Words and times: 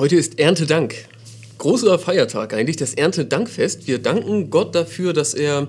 Heute 0.00 0.16
ist 0.16 0.38
Erntedank. 0.38 0.94
Großer 1.58 1.98
Feiertag 1.98 2.54
eigentlich, 2.54 2.78
das 2.78 2.94
Erntedankfest. 2.94 3.86
Wir 3.86 3.98
danken 3.98 4.48
Gott 4.48 4.74
dafür, 4.74 5.12
dass 5.12 5.34
er, 5.34 5.68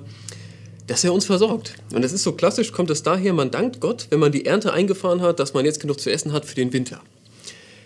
dass 0.88 1.04
er 1.04 1.12
uns 1.12 1.26
versorgt. 1.26 1.74
Und 1.94 2.02
das 2.02 2.14
ist 2.14 2.24
so 2.24 2.32
klassisch, 2.32 2.72
kommt 2.72 2.90
es 2.92 3.04
daher, 3.04 3.34
man 3.34 3.52
dankt 3.52 3.82
Gott, 3.82 4.08
wenn 4.10 4.22
man 4.22 4.32
die 4.32 4.46
Ernte 4.46 4.72
eingefahren 4.72 5.20
hat, 5.20 5.42
dass 5.42 5.54
man 5.54 5.66
jetzt 5.66 5.82
genug 5.82 6.00
zu 6.00 6.10
essen 6.10 6.32
hat 6.32 6.46
für 6.46 6.56
den 6.56 6.72
Winter. 6.72 7.02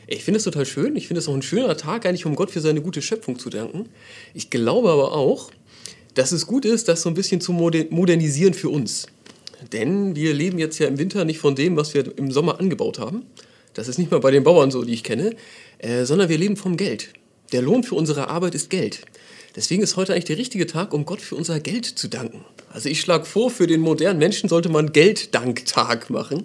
Ich 0.06 0.24
finde 0.24 0.38
es 0.38 0.44
total 0.44 0.68
schön. 0.68 0.96
Ich 0.96 1.08
finde 1.08 1.18
es 1.22 1.28
auch 1.28 1.34
ein 1.34 1.42
schöner 1.42 1.76
Tag, 1.78 2.06
eigentlich, 2.06 2.28
um 2.28 2.36
Gott 2.36 2.52
für 2.52 2.62
seine 2.62 2.84
gute 2.84 3.02
Schöpfung 3.02 3.40
zu 3.40 3.50
danken. 3.50 3.90
Ich 4.36 4.52
glaube 4.52 4.92
aber 4.92 5.14
auch, 5.14 5.50
dass 6.14 6.32
es 6.32 6.46
gut 6.46 6.66
ist, 6.66 6.88
das 6.88 7.02
so 7.02 7.10
ein 7.10 7.16
bisschen 7.16 7.42
zu 7.42 7.54
modernisieren 7.54 8.54
für 8.54 8.70
uns. 8.70 9.08
Denn 9.74 10.16
wir 10.16 10.36
leben 10.36 10.60
jetzt 10.60 10.78
ja 10.78 10.88
im 10.88 11.00
Winter 11.00 11.26
nicht 11.26 11.40
von 11.40 11.56
dem, 11.56 11.76
was 11.76 11.96
wir 11.96 12.16
im 12.20 12.30
Sommer 12.30 12.60
angebaut 12.60 13.00
haben. 13.00 13.24
Das 13.76 13.88
ist 13.88 14.00
nicht 14.00 14.10
mal 14.10 14.20
bei 14.20 14.32
den 14.32 14.44
Bauern 14.44 14.72
so, 14.72 14.84
die 14.84 14.94
ich 14.94 15.04
kenne. 15.04 15.36
Äh, 15.78 16.06
sondern 16.06 16.30
wir 16.30 16.38
leben 16.38 16.58
vom 16.58 16.78
Geld. 16.78 17.10
Der 17.52 17.62
Lohn 17.62 17.84
für 17.84 17.96
unsere 17.96 18.30
Arbeit 18.30 18.56
ist 18.56 18.72
Geld. 18.72 19.02
Deswegen 19.56 19.84
ist 19.84 19.96
heute 19.96 20.14
eigentlich 20.14 20.26
der 20.26 20.38
richtige 20.38 20.66
Tag, 20.68 20.94
um 20.94 21.06
Gott 21.06 21.22
für 21.22 21.36
unser 21.36 21.60
Geld 21.60 21.86
zu 21.86 22.08
danken. 22.08 22.44
Also 22.74 22.90
ich 22.90 23.00
schlage 23.00 23.26
vor, 23.26 23.52
für 23.52 23.68
den 23.68 23.82
modernen 23.82 24.20
Menschen 24.20 24.50
sollte 24.50 24.70
man 24.70 24.92
Gelddanktag 24.92 26.10
machen. 26.10 26.44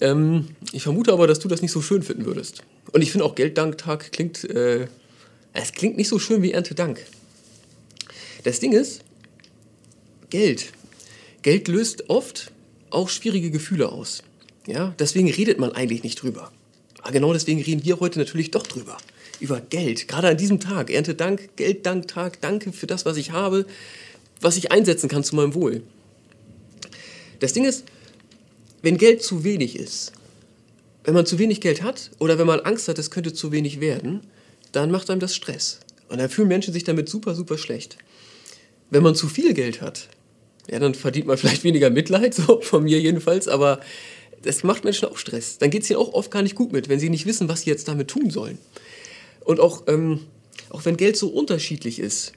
Ähm, 0.00 0.48
ich 0.72 0.82
vermute 0.82 1.12
aber, 1.12 1.26
dass 1.26 1.38
du 1.38 1.48
das 1.48 1.62
nicht 1.62 1.72
so 1.72 1.80
schön 1.80 2.02
finden 2.02 2.26
würdest. 2.26 2.62
Und 2.92 3.02
ich 3.02 3.10
finde 3.10 3.24
auch 3.24 3.34
Gelddanktag 3.34 4.12
klingt, 4.12 4.44
äh, 4.44 4.86
es 5.52 5.72
klingt 5.72 5.96
nicht 5.96 6.08
so 6.08 6.18
schön 6.18 6.42
wie 6.42 6.52
Erntedank. 6.52 7.00
Das 8.44 8.60
Ding 8.60 8.72
ist, 8.72 9.00
Geld. 10.30 10.66
Geld 11.42 11.68
löst 11.68 12.08
oft 12.10 12.52
auch 12.90 13.08
schwierige 13.08 13.50
Gefühle 13.50 13.90
aus. 13.90 14.22
Ja, 14.66 14.94
deswegen 14.98 15.30
redet 15.30 15.58
man 15.58 15.72
eigentlich 15.72 16.02
nicht 16.02 16.22
drüber. 16.22 16.52
Aber 17.02 17.12
genau 17.12 17.32
deswegen 17.32 17.62
reden 17.62 17.84
wir 17.84 18.00
heute 18.00 18.18
natürlich 18.18 18.50
doch 18.50 18.66
drüber. 18.66 18.96
Über 19.38 19.60
Geld. 19.60 20.08
Gerade 20.08 20.28
an 20.28 20.36
diesem 20.36 20.60
Tag. 20.60 20.90
Erntedank, 20.90 21.50
Gelddanktag. 21.56 22.40
Danke 22.40 22.72
für 22.72 22.86
das, 22.86 23.04
was 23.04 23.16
ich 23.16 23.30
habe, 23.30 23.66
was 24.40 24.56
ich 24.56 24.72
einsetzen 24.72 25.08
kann 25.08 25.22
zu 25.22 25.36
meinem 25.36 25.54
Wohl. 25.54 25.82
Das 27.38 27.52
Ding 27.52 27.64
ist, 27.64 27.84
wenn 28.82 28.98
Geld 28.98 29.22
zu 29.22 29.44
wenig 29.44 29.78
ist, 29.78 30.12
wenn 31.04 31.14
man 31.14 31.26
zu 31.26 31.38
wenig 31.38 31.60
Geld 31.60 31.82
hat 31.82 32.10
oder 32.18 32.38
wenn 32.38 32.46
man 32.46 32.60
Angst 32.60 32.88
hat, 32.88 32.98
es 32.98 33.10
könnte 33.10 33.32
zu 33.32 33.52
wenig 33.52 33.80
werden, 33.80 34.22
dann 34.72 34.90
macht 34.90 35.08
einem 35.10 35.20
das 35.20 35.34
Stress. 35.34 35.80
Und 36.08 36.18
dann 36.18 36.28
fühlen 36.28 36.48
Menschen 36.48 36.72
sich 36.72 36.84
damit 36.84 37.08
super, 37.08 37.34
super 37.34 37.58
schlecht. 37.58 37.98
Wenn 38.90 39.02
man 39.02 39.14
zu 39.14 39.28
viel 39.28 39.54
Geld 39.54 39.80
hat, 39.80 40.08
ja, 40.68 40.78
dann 40.78 40.94
verdient 40.94 41.26
man 41.26 41.36
vielleicht 41.38 41.64
weniger 41.64 41.90
Mitleid, 41.90 42.34
so 42.34 42.60
von 42.60 42.84
mir 42.84 43.00
jedenfalls, 43.00 43.48
aber 43.48 43.80
das 44.42 44.62
macht 44.62 44.84
Menschen 44.84 45.08
auch 45.08 45.18
Stress. 45.18 45.58
Dann 45.58 45.70
geht 45.70 45.82
es 45.82 45.90
ihnen 45.90 45.98
auch 45.98 46.12
oft 46.12 46.30
gar 46.30 46.42
nicht 46.42 46.54
gut 46.54 46.72
mit, 46.72 46.88
wenn 46.88 47.00
sie 47.00 47.10
nicht 47.10 47.26
wissen, 47.26 47.48
was 47.48 47.62
sie 47.62 47.70
jetzt 47.70 47.88
damit 47.88 48.08
tun 48.08 48.30
sollen. 48.30 48.58
Und 49.44 49.60
auch, 49.60 49.84
ähm, 49.86 50.20
auch 50.70 50.84
wenn 50.84 50.96
Geld 50.96 51.16
so 51.16 51.28
unterschiedlich 51.28 51.98
ist, 51.98 52.32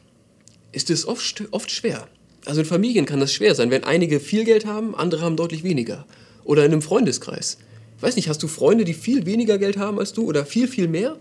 ist 0.71 0.89
es 0.89 1.07
oft, 1.07 1.43
oft 1.51 1.71
schwer. 1.71 2.07
Also 2.45 2.61
in 2.61 2.67
Familien 2.67 3.05
kann 3.05 3.19
das 3.19 3.33
schwer 3.33 3.55
sein, 3.55 3.71
wenn 3.71 3.83
einige 3.83 4.19
viel 4.19 4.43
Geld 4.43 4.65
haben, 4.65 4.95
andere 4.95 5.21
haben 5.21 5.35
deutlich 5.35 5.63
weniger. 5.63 6.05
Oder 6.43 6.65
in 6.65 6.71
einem 6.71 6.81
Freundeskreis. 6.81 7.57
Ich 7.97 8.03
weiß 8.03 8.15
nicht, 8.15 8.29
hast 8.29 8.41
du 8.41 8.47
Freunde, 8.47 8.85
die 8.85 8.93
viel 8.93 9.25
weniger 9.25 9.57
Geld 9.57 9.77
haben 9.77 9.99
als 9.99 10.13
du 10.13 10.23
oder 10.23 10.45
viel, 10.45 10.67
viel 10.67 10.87
mehr? 10.87 11.17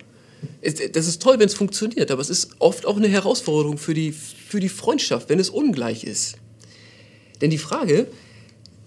Das 0.63 1.09
ist 1.09 1.21
toll, 1.21 1.41
wenn 1.41 1.47
es 1.47 1.55
funktioniert, 1.55 2.11
aber 2.13 2.23
es 2.23 2.31
ist 2.31 2.51
oft 2.61 2.87
auch 2.87 2.97
eine 2.97 3.09
Herausforderung 3.09 3.79
für 3.79 3.95
die, 3.95 4.13
für 4.13 4.61
die 4.61 4.69
Freundschaft, 4.69 5.29
wenn 5.29 5.41
es 5.41 5.51
ungleich 5.51 6.05
ist. 6.05 6.37
Denn 7.41 7.51
die 7.51 7.59
Frage, 7.59 8.07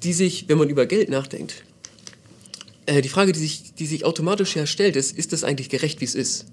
die 0.03 0.14
sich, 0.14 0.48
wenn 0.48 0.58
man 0.58 0.70
über 0.70 0.86
Geld 0.86 1.09
nachdenkt, 1.09 1.64
äh, 2.86 3.02
die 3.02 3.10
Frage, 3.10 3.32
die 3.32 3.40
sich, 3.40 3.74
die 3.74 3.86
sich 3.86 4.06
automatisch 4.06 4.56
herstellt, 4.56 4.96
ist, 4.96 5.18
ist 5.18 5.34
das 5.34 5.44
eigentlich 5.44 5.70
gerecht, 5.70 6.02
wie 6.02 6.06
es 6.06 6.16
ist? 6.16 6.46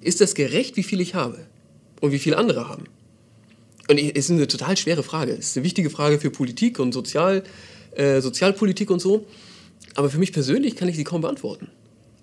Ist 0.00 0.20
das 0.20 0.34
gerecht, 0.34 0.76
wie 0.76 0.82
viel 0.82 1.00
ich 1.00 1.14
habe? 1.14 1.46
Und 2.00 2.12
wie 2.12 2.18
viele 2.18 2.36
andere 2.36 2.68
haben? 2.68 2.84
Und 3.88 3.98
es 3.98 4.10
ist 4.10 4.30
eine 4.30 4.48
total 4.48 4.76
schwere 4.76 5.02
Frage. 5.02 5.32
Es 5.32 5.48
ist 5.48 5.56
eine 5.56 5.64
wichtige 5.64 5.90
Frage 5.90 6.18
für 6.18 6.30
Politik 6.30 6.78
und 6.78 6.92
Sozial, 6.92 7.42
äh, 7.96 8.20
Sozialpolitik 8.20 8.90
und 8.90 9.00
so. 9.00 9.26
Aber 9.94 10.10
für 10.10 10.18
mich 10.18 10.32
persönlich 10.32 10.76
kann 10.76 10.88
ich 10.88 10.96
sie 10.96 11.04
kaum 11.04 11.20
beantworten. 11.20 11.68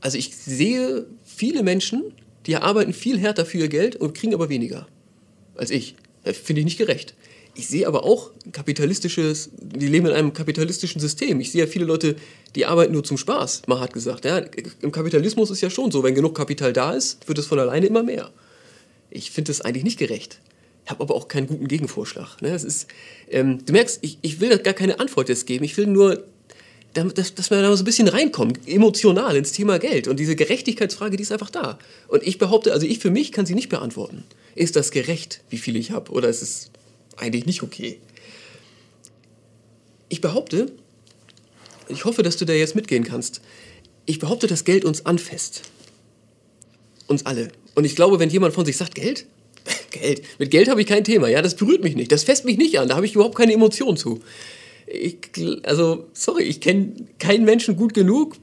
Also 0.01 0.17
ich 0.17 0.35
sehe 0.35 1.05
viele 1.23 1.63
Menschen, 1.63 2.13
die 2.45 2.55
arbeiten 2.55 2.93
viel 2.93 3.19
härter 3.19 3.45
für 3.45 3.57
ihr 3.57 3.67
Geld 3.67 3.95
und 3.95 4.13
kriegen 4.13 4.33
aber 4.33 4.49
weniger 4.49 4.87
als 5.59 5.71
ich. 5.71 5.95
Finde 6.23 6.61
ich 6.61 6.65
nicht 6.65 6.77
gerecht. 6.77 7.15
Ich 7.59 7.67
sehe 7.67 7.85
aber 7.85 8.05
auch 8.05 8.31
kapitalistisches, 8.53 9.49
die 9.59 9.89
leben 9.89 10.05
in 10.05 10.13
einem 10.13 10.31
kapitalistischen 10.31 11.01
System. 11.01 11.41
Ich 11.41 11.51
sehe 11.51 11.65
ja 11.65 11.67
viele 11.69 11.83
Leute, 11.83 12.15
die 12.55 12.65
arbeiten 12.65 12.93
nur 12.93 13.03
zum 13.03 13.17
Spaß, 13.17 13.63
mal 13.67 13.81
hat 13.81 13.91
gesagt. 13.91 14.23
Ja, 14.23 14.37
Im 14.81 14.93
Kapitalismus 14.93 15.51
ist 15.51 15.59
ja 15.59 15.69
schon 15.69 15.91
so, 15.91 16.01
wenn 16.01 16.15
genug 16.15 16.37
Kapital 16.37 16.71
da 16.71 16.93
ist, 16.93 17.27
wird 17.27 17.37
es 17.37 17.47
von 17.47 17.59
alleine 17.59 17.87
immer 17.87 18.01
mehr. 18.01 18.31
Ich 19.09 19.31
finde 19.31 19.49
das 19.49 19.59
eigentlich 19.59 19.83
nicht 19.83 19.99
gerecht. 19.99 20.39
Ich 20.85 20.89
habe 20.89 21.03
aber 21.03 21.15
auch 21.15 21.27
keinen 21.27 21.47
guten 21.47 21.67
Gegenvorschlag. 21.67 22.41
Ne? 22.41 22.51
Das 22.51 22.63
ist, 22.63 22.87
ähm, 23.29 23.59
du 23.65 23.73
merkst, 23.73 23.99
ich, 24.03 24.19
ich 24.21 24.39
will 24.39 24.57
gar 24.59 24.73
keine 24.73 25.01
Antwort 25.01 25.27
jetzt 25.27 25.45
geben. 25.45 25.65
Ich 25.65 25.75
will 25.75 25.87
nur, 25.87 26.23
dass, 26.93 27.35
dass 27.35 27.51
wir 27.51 27.61
da 27.61 27.75
so 27.75 27.83
ein 27.83 27.85
bisschen 27.85 28.07
reinkommen, 28.07 28.57
emotional 28.67 29.35
ins 29.35 29.51
Thema 29.51 29.79
Geld. 29.79 30.07
Und 30.07 30.17
diese 30.17 30.37
Gerechtigkeitsfrage, 30.37 31.17
die 31.17 31.23
ist 31.23 31.33
einfach 31.33 31.49
da. 31.49 31.77
Und 32.07 32.23
ich 32.23 32.37
behaupte, 32.37 32.71
also 32.71 32.85
ich 32.85 32.99
für 32.99 33.11
mich 33.11 33.33
kann 33.33 33.45
sie 33.45 33.53
nicht 33.53 33.67
beantworten. 33.67 34.23
Ist 34.55 34.77
das 34.77 34.91
gerecht, 34.91 35.41
wie 35.49 35.57
viel 35.57 35.75
ich 35.75 35.91
habe? 35.91 36.13
Oder 36.13 36.29
ist 36.29 36.41
es 36.41 36.71
eigentlich 37.19 37.45
nicht 37.45 37.63
okay. 37.63 37.99
Ich 40.09 40.21
behaupte, 40.21 40.71
ich 41.87 42.05
hoffe, 42.05 42.23
dass 42.23 42.37
du 42.37 42.45
da 42.45 42.53
jetzt 42.53 42.75
mitgehen 42.75 43.03
kannst, 43.03 43.41
ich 44.05 44.19
behaupte, 44.19 44.47
dass 44.47 44.63
Geld 44.63 44.85
uns 44.85 45.05
anfasst. 45.05 45.61
Uns 47.07 47.25
alle. 47.25 47.49
Und 47.75 47.85
ich 47.85 47.95
glaube, 47.95 48.19
wenn 48.19 48.29
jemand 48.29 48.53
von 48.53 48.65
sich 48.65 48.77
sagt, 48.77 48.95
Geld? 48.95 49.25
Geld. 49.91 50.23
Mit 50.39 50.51
Geld 50.51 50.67
habe 50.67 50.81
ich 50.81 50.87
kein 50.87 51.03
Thema. 51.03 51.27
Ja, 51.27 51.41
das 51.41 51.55
berührt 51.55 51.83
mich 51.83 51.95
nicht. 51.95 52.11
Das 52.11 52.23
fässt 52.23 52.45
mich 52.45 52.57
nicht 52.57 52.79
an. 52.79 52.87
Da 52.87 52.95
habe 52.95 53.05
ich 53.05 53.13
überhaupt 53.13 53.35
keine 53.35 53.53
Emotion 53.53 53.97
zu. 53.97 54.19
Ich, 54.87 55.17
also, 55.63 56.07
sorry, 56.13 56.43
ich 56.43 56.61
kenne 56.61 56.93
keinen 57.19 57.45
Menschen 57.45 57.75
gut 57.75 57.93
genug. 57.93 58.37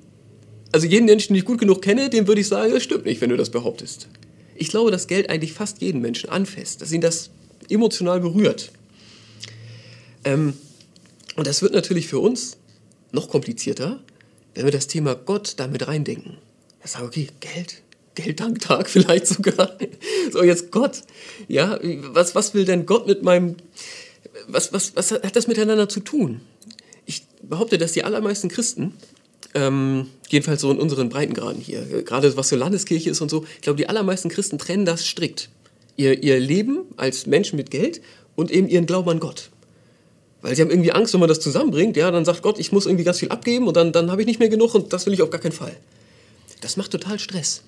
Also 0.73 0.87
jeden 0.87 1.07
Menschen, 1.07 1.35
den 1.35 1.41
ich 1.41 1.45
gut 1.45 1.59
genug 1.59 1.83
kenne, 1.83 2.11
dem 2.11 2.29
würde 2.29 2.41
ich 2.41 2.49
sagen, 2.49 2.73
das 2.73 2.83
stimmt 2.83 3.05
nicht, 3.05 3.21
wenn 3.21 3.31
du 3.31 3.37
das 3.37 3.51
behauptest. 3.51 4.09
Ich 4.55 4.69
glaube, 4.69 4.91
dass 4.91 5.07
Geld 5.07 5.31
eigentlich 5.31 5.53
fast 5.53 5.81
jeden 5.81 6.01
Menschen 6.01 6.31
anfasst, 6.31 6.83
dass 6.83 6.93
ihn 6.93 7.01
das 7.01 7.31
emotional 7.69 8.21
berührt. 8.21 8.71
Ähm, 10.25 10.55
und 11.37 11.47
das 11.47 11.63
wird 11.63 11.73
natürlich 11.73 12.09
für 12.09 12.19
uns 12.19 12.57
noch 13.13 13.29
komplizierter, 13.29 14.01
wenn 14.55 14.65
wir 14.65 14.73
das 14.73 14.87
Thema 14.87 15.15
Gott 15.15 15.55
damit 15.59 15.87
reindenken. 15.87 16.39
Wir 16.81 16.89
sagen, 16.89 17.07
okay, 17.07 17.29
Geld, 17.41 17.83
Gelddanktag 18.15 18.89
vielleicht 18.91 19.27
sogar. 19.27 19.77
So, 20.33 20.43
jetzt 20.43 20.71
Gott. 20.71 21.03
Ja, 21.47 21.79
was, 21.83 22.35
was 22.35 22.55
will 22.55 22.65
denn 22.65 22.87
Gott 22.87 23.07
mit 23.07 23.23
meinem, 23.23 23.57
was, 24.49 24.73
was, 24.73 24.97
was 24.97 25.13
hat 25.13 25.37
das 25.37 25.47
miteinander 25.47 25.89
zu 25.89 26.01
tun? 26.01 26.41
Ich 27.05 27.27
behaupte, 27.43 27.79
dass 27.79 27.93
die 27.93 28.03
allermeisten 28.03 28.49
Christen, 28.49 28.95
ähm, 29.55 30.09
jedenfalls 30.29 30.61
so 30.63 30.71
in 30.73 30.79
unseren 30.79 31.09
Breitengraden 31.09 31.61
hier, 31.61 32.03
gerade 32.03 32.37
was 32.37 32.49
so 32.49 32.57
Landeskirche 32.57 33.11
ist 33.11 33.21
und 33.21 33.31
so, 33.31 33.45
ich 33.57 33.61
glaube, 33.61 33.77
die 33.77 33.89
allermeisten 33.89 34.29
Christen 34.29 34.59
trennen 34.59 34.85
das 34.85 35.07
strikt 35.07 35.51
ihr, 35.97 36.23
ihr 36.23 36.39
Leben 36.39 36.85
als 36.97 37.27
Menschen 37.27 37.57
mit 37.57 37.71
Geld 37.71 38.01
und 38.35 38.51
eben 38.51 38.69
ihren 38.69 38.87
Glauben 38.87 39.11
an 39.11 39.21
Gott. 39.21 39.51
Weil 40.43 40.55
sie 40.55 40.63
haben 40.63 40.71
irgendwie 40.71 40.93
Angst, 40.93 41.13
wenn 41.13 41.21
man 41.21 41.29
das 41.29 41.41
zusammenbringt, 41.41 41.97
ja, 41.97 42.11
dann 42.11 42.25
sagt 42.25 42.43
Gott, 42.43 42.59
ich 42.59 42.71
muss 42.71 42.87
irgendwie 42.87 43.05
ganz 43.05 43.19
viel 43.19 43.31
abgeben 43.31 43.67
und 43.67 43.77
dann, 43.77 43.93
dann 43.93 44.11
habe 44.11 44.21
ich 44.21 44.27
nicht 44.27 44.39
mehr 44.39 44.49
genug 44.49 44.75
und 44.75 44.93
das 44.93 45.07
will 45.07 45.15
ich 45.15 45.23
auf 45.23 45.31
gar 45.31 45.41
keinen 45.41 45.53
Fall. 45.53 45.77
Das 46.61 46.77
macht 46.77 46.93
total 46.93 47.19
Stress. 47.19 47.63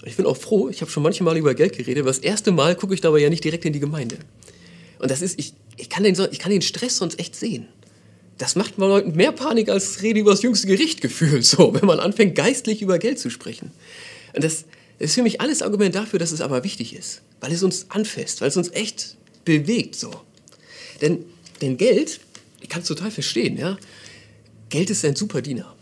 Und 0.00 0.08
ich 0.08 0.16
bin 0.16 0.26
auch 0.26 0.36
froh, 0.36 0.68
ich 0.68 0.80
habe 0.80 0.90
schon 0.90 1.02
manchmal 1.02 1.36
über 1.36 1.54
Geld 1.54 1.76
geredet, 1.76 2.02
aber 2.02 2.10
das 2.10 2.18
erste 2.18 2.52
Mal 2.52 2.76
gucke 2.76 2.94
ich 2.94 3.00
dabei 3.00 3.18
ja 3.18 3.30
nicht 3.30 3.44
direkt 3.44 3.64
in 3.64 3.72
die 3.72 3.80
Gemeinde. 3.80 4.16
Und 4.98 5.10
das 5.10 5.22
ist, 5.22 5.38
ich, 5.38 5.54
ich, 5.76 5.90
kann 5.90 6.04
den, 6.04 6.16
ich 6.30 6.38
kann 6.38 6.50
den 6.50 6.62
Stress 6.62 6.96
sonst 6.96 7.18
echt 7.18 7.36
sehen. 7.36 7.68
Das 8.38 8.56
macht 8.56 8.78
mal 8.78 8.86
Leuten 8.86 9.14
mehr 9.14 9.32
Panik 9.32 9.68
als 9.68 10.02
Rede 10.02 10.20
über 10.20 10.32
das 10.32 10.42
jüngste 10.42 10.66
Gericht 10.66 11.00
gefühlt, 11.00 11.44
so, 11.46 11.74
wenn 11.74 11.86
man 11.86 12.00
anfängt, 12.00 12.34
geistlich 12.34 12.82
über 12.82 12.98
Geld 12.98 13.18
zu 13.18 13.30
sprechen. 13.30 13.70
Und 14.34 14.44
das 14.44 14.64
ist 14.98 15.14
für 15.14 15.22
mich 15.22 15.40
alles 15.40 15.62
Argument 15.62 15.94
dafür, 15.94 16.18
dass 16.18 16.32
es 16.32 16.40
aber 16.40 16.64
wichtig 16.64 16.94
ist 16.94 17.22
weil 17.44 17.52
es 17.52 17.62
uns 17.62 17.90
anfasst, 17.90 18.40
weil 18.40 18.48
es 18.48 18.56
uns 18.56 18.70
echt 18.72 19.18
bewegt 19.44 19.96
so. 19.96 20.10
Denn, 21.02 21.26
denn 21.60 21.76
Geld, 21.76 22.20
ich 22.62 22.70
kann 22.70 22.80
es 22.80 22.88
total 22.88 23.10
verstehen, 23.10 23.58
ja, 23.58 23.76
Geld 24.70 24.88
ist 24.88 25.04
ein 25.04 25.14
super 25.14 25.42
Diener, 25.42 25.74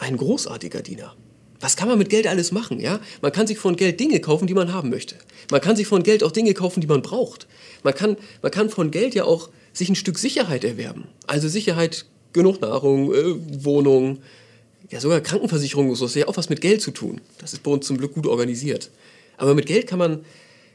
ein 0.00 0.16
großartiger 0.16 0.82
Diener. 0.82 1.14
Was 1.60 1.76
kann 1.76 1.86
man 1.86 1.98
mit 1.98 2.10
Geld 2.10 2.26
alles 2.26 2.50
machen, 2.50 2.80
ja? 2.80 2.98
Man 3.22 3.30
kann 3.30 3.46
sich 3.46 3.58
von 3.58 3.76
Geld 3.76 4.00
Dinge 4.00 4.18
kaufen, 4.18 4.48
die 4.48 4.54
man 4.54 4.72
haben 4.72 4.90
möchte. 4.90 5.14
Man 5.52 5.60
kann 5.60 5.76
sich 5.76 5.86
von 5.86 6.02
Geld 6.02 6.24
auch 6.24 6.32
Dinge 6.32 6.52
kaufen, 6.52 6.80
die 6.80 6.88
man 6.88 7.02
braucht. 7.02 7.46
Man 7.84 7.94
kann, 7.94 8.16
man 8.42 8.50
kann 8.50 8.68
von 8.68 8.90
Geld 8.90 9.14
ja 9.14 9.22
auch 9.22 9.50
sich 9.72 9.88
ein 9.88 9.94
Stück 9.94 10.18
Sicherheit 10.18 10.64
erwerben. 10.64 11.06
Also 11.28 11.48
Sicherheit, 11.48 12.06
genug 12.32 12.60
Nahrung, 12.60 13.14
äh, 13.14 13.64
Wohnung, 13.64 14.18
ja 14.90 15.00
sogar 15.00 15.20
Krankenversicherung, 15.20 15.94
so 15.94 16.06
ist 16.06 16.16
ja 16.16 16.28
auch 16.28 16.36
was 16.36 16.48
mit 16.48 16.60
Geld 16.60 16.82
zu 16.82 16.90
tun. 16.90 17.20
Das 17.38 17.52
ist 17.52 17.62
bei 17.62 17.70
uns 17.70 17.86
zum 17.86 17.98
Glück 17.98 18.14
gut 18.14 18.26
organisiert. 18.26 18.90
Aber 19.36 19.54
mit 19.54 19.66
Geld 19.66 19.86
kann 19.86 19.98
man 19.98 20.24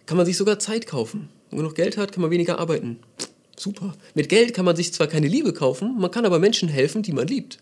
kann 0.06 0.18
man 0.18 0.26
sich 0.26 0.38
sogar 0.38 0.60
Zeit 0.60 0.88
kaufen. 0.88 1.30
Wenn 1.50 1.58
man 1.58 1.66
genug 1.66 1.76
Geld 1.76 1.98
hat, 1.98 2.12
kann 2.12 2.22
man 2.22 2.32
weniger 2.32 2.60
arbeiten. 2.60 3.00
Super. 3.56 3.96
Mit 4.16 4.30
Geld 4.30 4.54
kann 4.54 4.66
man 4.66 4.76
sich 4.76 4.94
zwar 4.94 5.08
keine 5.08 5.28
Liebe 5.28 5.54
kaufen, 5.54 5.98
man 6.00 6.12
kann 6.12 6.26
aber 6.26 6.40
Menschen 6.40 6.70
helfen, 6.70 7.04
die 7.04 7.14
man 7.14 7.28
liebt. 7.28 7.60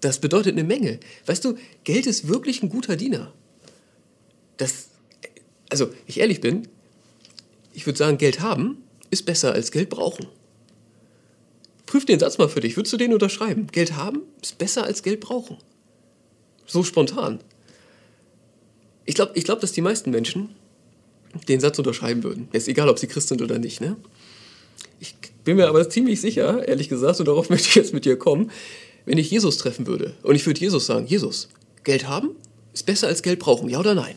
Das 0.00 0.20
bedeutet 0.20 0.52
eine 0.52 0.64
Menge. 0.64 0.98
Weißt 1.26 1.44
du, 1.44 1.56
Geld 1.84 2.06
ist 2.06 2.28
wirklich 2.28 2.62
ein 2.62 2.68
guter 2.68 2.96
Diener. 2.96 3.32
Das, 4.56 4.88
Also, 5.68 5.90
ich 6.06 6.20
ehrlich 6.20 6.40
bin, 6.40 6.68
ich 7.72 7.86
würde 7.86 7.98
sagen, 7.98 8.18
Geld 8.18 8.40
haben 8.40 8.82
ist 9.10 9.26
besser 9.26 9.52
als 9.52 9.70
Geld 9.70 9.90
brauchen. 9.90 10.26
Prüf 11.84 12.04
den 12.04 12.18
Satz 12.18 12.38
mal 12.38 12.48
für 12.48 12.60
dich. 12.60 12.76
Würdest 12.76 12.92
du 12.92 12.96
den 12.96 13.12
unterschreiben? 13.12 13.68
Geld 13.68 13.94
haben 13.94 14.22
ist 14.42 14.58
besser 14.58 14.84
als 14.84 15.02
Geld 15.02 15.20
brauchen. 15.20 15.58
So 16.66 16.82
spontan. 16.82 17.40
Ich 19.04 19.14
glaube, 19.14 19.32
ich 19.34 19.44
glaub, 19.44 19.60
dass 19.60 19.72
die 19.72 19.80
meisten 19.80 20.10
Menschen 20.10 20.50
den 21.48 21.60
Satz 21.60 21.78
unterschreiben 21.78 22.22
würden. 22.22 22.48
Ist 22.52 22.68
egal, 22.68 22.88
ob 22.88 22.98
sie 22.98 23.06
Christ 23.06 23.28
sind 23.28 23.42
oder 23.42 23.58
nicht. 23.58 23.80
Ne? 23.80 23.96
Ich 25.00 25.14
bin 25.44 25.56
mir 25.56 25.68
aber 25.68 25.88
ziemlich 25.88 26.20
sicher, 26.20 26.66
ehrlich 26.66 26.88
gesagt, 26.88 27.20
und 27.20 27.28
darauf 27.28 27.50
möchte 27.50 27.68
ich 27.68 27.74
jetzt 27.74 27.94
mit 27.94 28.04
dir 28.04 28.18
kommen, 28.18 28.50
wenn 29.04 29.18
ich 29.18 29.30
Jesus 29.30 29.58
treffen 29.58 29.86
würde 29.86 30.14
und 30.22 30.34
ich 30.34 30.44
würde 30.46 30.60
Jesus 30.60 30.86
sagen, 30.86 31.06
Jesus, 31.06 31.48
Geld 31.84 32.08
haben 32.08 32.30
ist 32.76 32.84
besser 32.84 33.06
als 33.06 33.22
Geld 33.22 33.38
brauchen, 33.38 33.70
ja 33.70 33.80
oder 33.80 33.94
nein? 33.94 34.14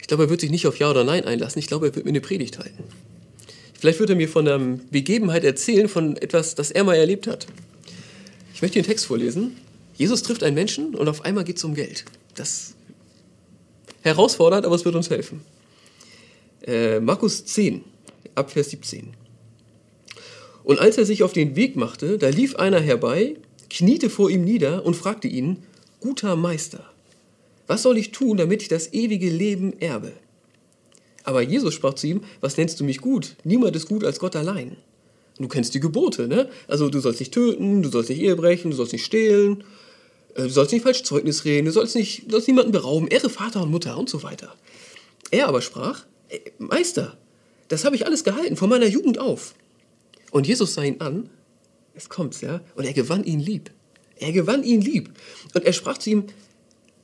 Ich 0.00 0.06
glaube, 0.06 0.24
er 0.24 0.30
wird 0.30 0.40
sich 0.40 0.50
nicht 0.50 0.66
auf 0.66 0.78
Ja 0.78 0.90
oder 0.90 1.04
Nein 1.04 1.24
einlassen. 1.24 1.58
Ich 1.58 1.66
glaube, 1.66 1.88
er 1.88 1.94
wird 1.94 2.06
mir 2.06 2.10
eine 2.10 2.22
Predigt 2.22 2.58
halten. 2.58 2.84
Vielleicht 3.78 4.00
wird 4.00 4.10
er 4.10 4.16
mir 4.16 4.28
von 4.28 4.48
einer 4.48 4.78
Begebenheit 4.90 5.44
erzählen, 5.44 5.88
von 5.88 6.16
etwas, 6.16 6.54
das 6.54 6.70
er 6.70 6.84
mal 6.84 6.96
erlebt 6.96 7.26
hat. 7.26 7.46
Ich 8.54 8.62
möchte 8.62 8.80
den 8.80 8.86
Text 8.86 9.06
vorlesen. 9.06 9.56
Jesus 10.00 10.22
trifft 10.22 10.42
einen 10.44 10.54
Menschen 10.54 10.94
und 10.94 11.08
auf 11.08 11.26
einmal 11.26 11.44
geht 11.44 11.58
es 11.58 11.64
um 11.64 11.74
Geld. 11.74 12.06
Das 12.34 12.48
ist 12.48 12.76
herausfordernd, 14.00 14.64
aber 14.64 14.74
es 14.74 14.86
wird 14.86 14.94
uns 14.94 15.10
helfen. 15.10 15.42
Äh, 16.66 17.00
Markus 17.00 17.44
10, 17.44 17.84
ab 18.34 18.50
Vers 18.50 18.70
17. 18.70 19.12
Und 20.64 20.80
als 20.80 20.96
er 20.96 21.04
sich 21.04 21.22
auf 21.22 21.34
den 21.34 21.54
Weg 21.54 21.76
machte, 21.76 22.16
da 22.16 22.30
lief 22.30 22.56
einer 22.56 22.80
herbei, 22.80 23.36
kniete 23.68 24.08
vor 24.08 24.30
ihm 24.30 24.42
nieder 24.42 24.86
und 24.86 24.96
fragte 24.96 25.28
ihn, 25.28 25.58
guter 26.00 26.34
Meister, 26.34 26.82
was 27.66 27.82
soll 27.82 27.98
ich 27.98 28.10
tun, 28.10 28.38
damit 28.38 28.62
ich 28.62 28.68
das 28.68 28.94
ewige 28.94 29.28
Leben 29.28 29.78
erbe? 29.80 30.12
Aber 31.24 31.42
Jesus 31.42 31.74
sprach 31.74 31.92
zu 31.92 32.06
ihm, 32.06 32.22
was 32.40 32.56
nennst 32.56 32.80
du 32.80 32.84
mich 32.84 33.02
gut? 33.02 33.36
Niemand 33.44 33.76
ist 33.76 33.86
gut 33.86 34.04
als 34.04 34.18
Gott 34.18 34.34
allein. 34.34 34.78
Du 35.36 35.46
kennst 35.46 35.74
die 35.74 35.80
Gebote, 35.80 36.26
ne? 36.26 36.48
Also 36.68 36.88
du 36.88 37.00
sollst 37.00 37.20
nicht 37.20 37.34
töten, 37.34 37.82
du 37.82 37.90
sollst 37.90 38.08
nicht 38.08 38.22
Ehe 38.22 38.34
brechen, 38.34 38.70
du 38.70 38.76
sollst 38.78 38.94
nicht 38.94 39.04
stehlen, 39.04 39.62
du 40.34 40.48
sollst 40.48 40.72
nicht 40.72 40.82
falsch 40.82 41.02
Zeugnis 41.02 41.44
reden, 41.44 41.66
du 41.66 41.72
sollst, 41.72 41.94
nicht, 41.96 42.26
du 42.26 42.32
sollst 42.32 42.48
niemanden 42.48 42.72
berauben, 42.72 43.08
ehre 43.08 43.30
Vater 43.30 43.62
und 43.62 43.70
Mutter 43.70 43.96
und 43.98 44.08
so 44.08 44.22
weiter. 44.22 44.54
Er 45.30 45.48
aber 45.48 45.62
sprach, 45.62 46.04
äh, 46.28 46.38
Meister, 46.58 47.16
das 47.68 47.84
habe 47.84 47.96
ich 47.96 48.06
alles 48.06 48.24
gehalten, 48.24 48.56
von 48.56 48.68
meiner 48.68 48.86
Jugend 48.86 49.18
auf. 49.18 49.54
Und 50.30 50.46
Jesus 50.46 50.74
sah 50.74 50.82
ihn 50.82 51.00
an, 51.00 51.30
es 51.94 52.08
kommt's, 52.08 52.40
ja, 52.40 52.60
und 52.74 52.84
er 52.84 52.92
gewann 52.92 53.24
ihn 53.24 53.40
lieb. 53.40 53.70
Er 54.16 54.32
gewann 54.32 54.62
ihn 54.64 54.80
lieb. 54.80 55.10
Und 55.54 55.64
er 55.64 55.72
sprach 55.72 55.98
zu 55.98 56.10
ihm, 56.10 56.24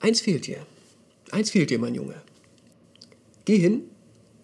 eins 0.01 0.21
fehlt 0.21 0.47
dir, 0.47 0.59
eins 1.31 1.51
fehlt 1.51 1.71
dir, 1.71 1.79
mein 1.79 1.95
Junge. 1.95 2.21
Geh 3.45 3.59
hin, 3.59 3.85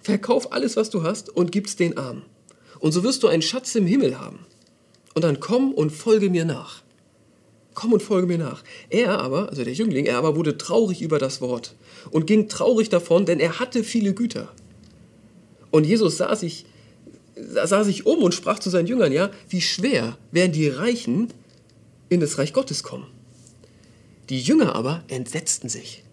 Verkauf 0.03 0.53
alles, 0.53 0.77
was 0.77 0.91
du 0.91 1.05
hast 1.05 1.29
und 1.29 1.53
gib's 1.53 1.77
den 1.77 1.97
Armen. 1.97 2.25
Und 2.81 2.91
so 2.91 3.05
wirst 3.05 3.23
du 3.23 3.29
einen 3.29 3.43
Schatz 3.43 3.75
im 3.77 3.87
Himmel 3.87 4.19
haben. 4.19 4.41
Und 5.15 5.23
dann 5.23 5.39
komm 5.39 5.73
und 5.73 5.91
folge 5.91 6.29
mir 6.29 6.45
nach. 6.45 6.82
Komm 7.75 7.93
und 7.93 8.03
folge 8.03 8.27
mir 8.27 8.39
nach. 8.39 8.63
Er 8.91 9.19
aber, 9.21 9.49
also 9.49 9.65
der 9.65 9.73
Jüngling, 9.73 10.07
er 10.07 10.19
aber 10.19 10.37
wurde 10.37 10.59
traurig 10.59 11.01
über 11.01 11.19
das 11.19 11.41
Wort 11.41 11.75
und 12.11 12.27
ging 12.27 12.49
traurig 12.49 12.89
davon, 12.89 13.25
denn 13.25 13.41
er 13.41 13.59
hatte 13.59 13.83
viele 13.85 14.13
Güter. 14.15 14.53
Und 15.71 15.85
Jesus 15.85 16.19
sah 16.19 16.37
sich, 16.37 16.67
sah 17.35 17.83
sich 17.83 18.05
um 18.05 18.23
und 18.23 18.35
sprach 18.35 18.59
zu 18.59 18.69
seinen 18.69 18.87
Jüngern, 18.87 19.13
ja, 19.13 19.31
wie 19.49 19.63
schwer 19.63 20.19
werden 20.31 20.53
die 20.53 20.69
Reichen 20.69 21.29
in 22.11 22.21
das 22.21 22.39
Reich 22.39 22.53
Gottes 22.53 22.83
kommen. 22.83 23.07
Die 24.29 24.41
Jünger 24.41 24.75
aber 24.75 25.03
entsetzten 25.09 25.69
sich. 25.69 26.05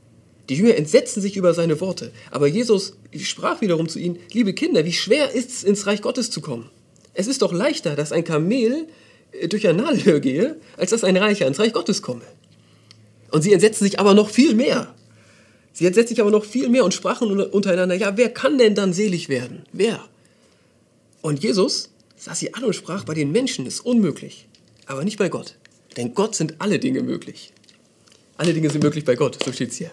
Die 0.48 0.56
Jünger 0.56 0.76
entsetzten 0.76 1.22
sich 1.22 1.38
über 1.38 1.54
seine 1.54 1.80
Worte. 1.80 2.12
Aber 2.32 2.48
Jesus 2.48 2.98
sprach 3.16 3.62
wiederum 3.62 3.88
zu 3.88 4.00
ihnen, 4.00 4.18
liebe 4.32 4.54
Kinder, 4.54 4.84
wie 4.86 4.94
schwer 4.94 5.32
ist 5.32 5.50
es, 5.50 5.64
ins 5.64 5.86
Reich 5.86 6.02
Gottes 6.02 6.32
zu 6.32 6.42
kommen? 6.42 6.70
Es 7.14 7.28
ist 7.28 7.42
doch 7.42 7.52
leichter, 7.52 7.96
dass 7.96 8.12
ein 8.12 8.24
Kamel 8.24 8.88
durch 9.48 9.68
ein 9.68 9.78
Nadelöhr 9.78 10.20
gehe, 10.20 10.58
als 10.78 10.92
dass 10.92 11.04
ein 11.04 11.18
Reicher 11.18 11.48
ins 11.48 11.60
Reich 11.60 11.74
Gottes 11.74 12.02
komme. 12.02 12.24
Und 13.32 13.42
sie 13.42 13.54
entsetzten 13.54 13.86
sich 13.86 14.00
aber 14.00 14.14
noch 14.14 14.30
viel 14.30 14.56
mehr. 14.56 14.96
Sie 15.72 15.86
entsetzten 15.86 16.16
sich 16.16 16.22
aber 16.22 16.32
noch 16.32 16.46
viel 16.46 16.68
mehr 16.70 16.84
und 16.84 16.94
sprachen 16.94 17.40
untereinander, 17.42 17.96
ja, 17.96 18.18
wer 18.18 18.30
kann 18.30 18.58
denn 18.58 18.76
dann 18.76 18.92
selig 18.92 19.30
werden? 19.30 19.64
Wer? 19.72 20.04
Und 21.22 21.44
Jesus 21.44 21.92
sah 22.18 22.34
sie 22.34 22.54
an 22.54 22.64
und 22.64 22.74
sprach, 22.74 23.04
bei 23.04 23.14
den 23.14 23.32
Menschen 23.32 23.66
ist 23.66 23.82
unmöglich, 23.82 24.48
aber 24.88 25.04
nicht 25.04 25.20
bei 25.20 25.30
Gott. 25.30 25.56
Denn 25.96 26.14
Gott 26.16 26.36
sind 26.36 26.56
alle 26.60 26.80
Dinge 26.80 27.04
möglich. 27.04 27.54
Alle 28.38 28.54
Dinge 28.54 28.70
sind 28.70 28.84
möglich 28.84 29.06
bei 29.06 29.16
Gott, 29.16 29.38
so 29.44 29.52
steht 29.52 29.72
es 29.72 29.78
hier 29.78 29.92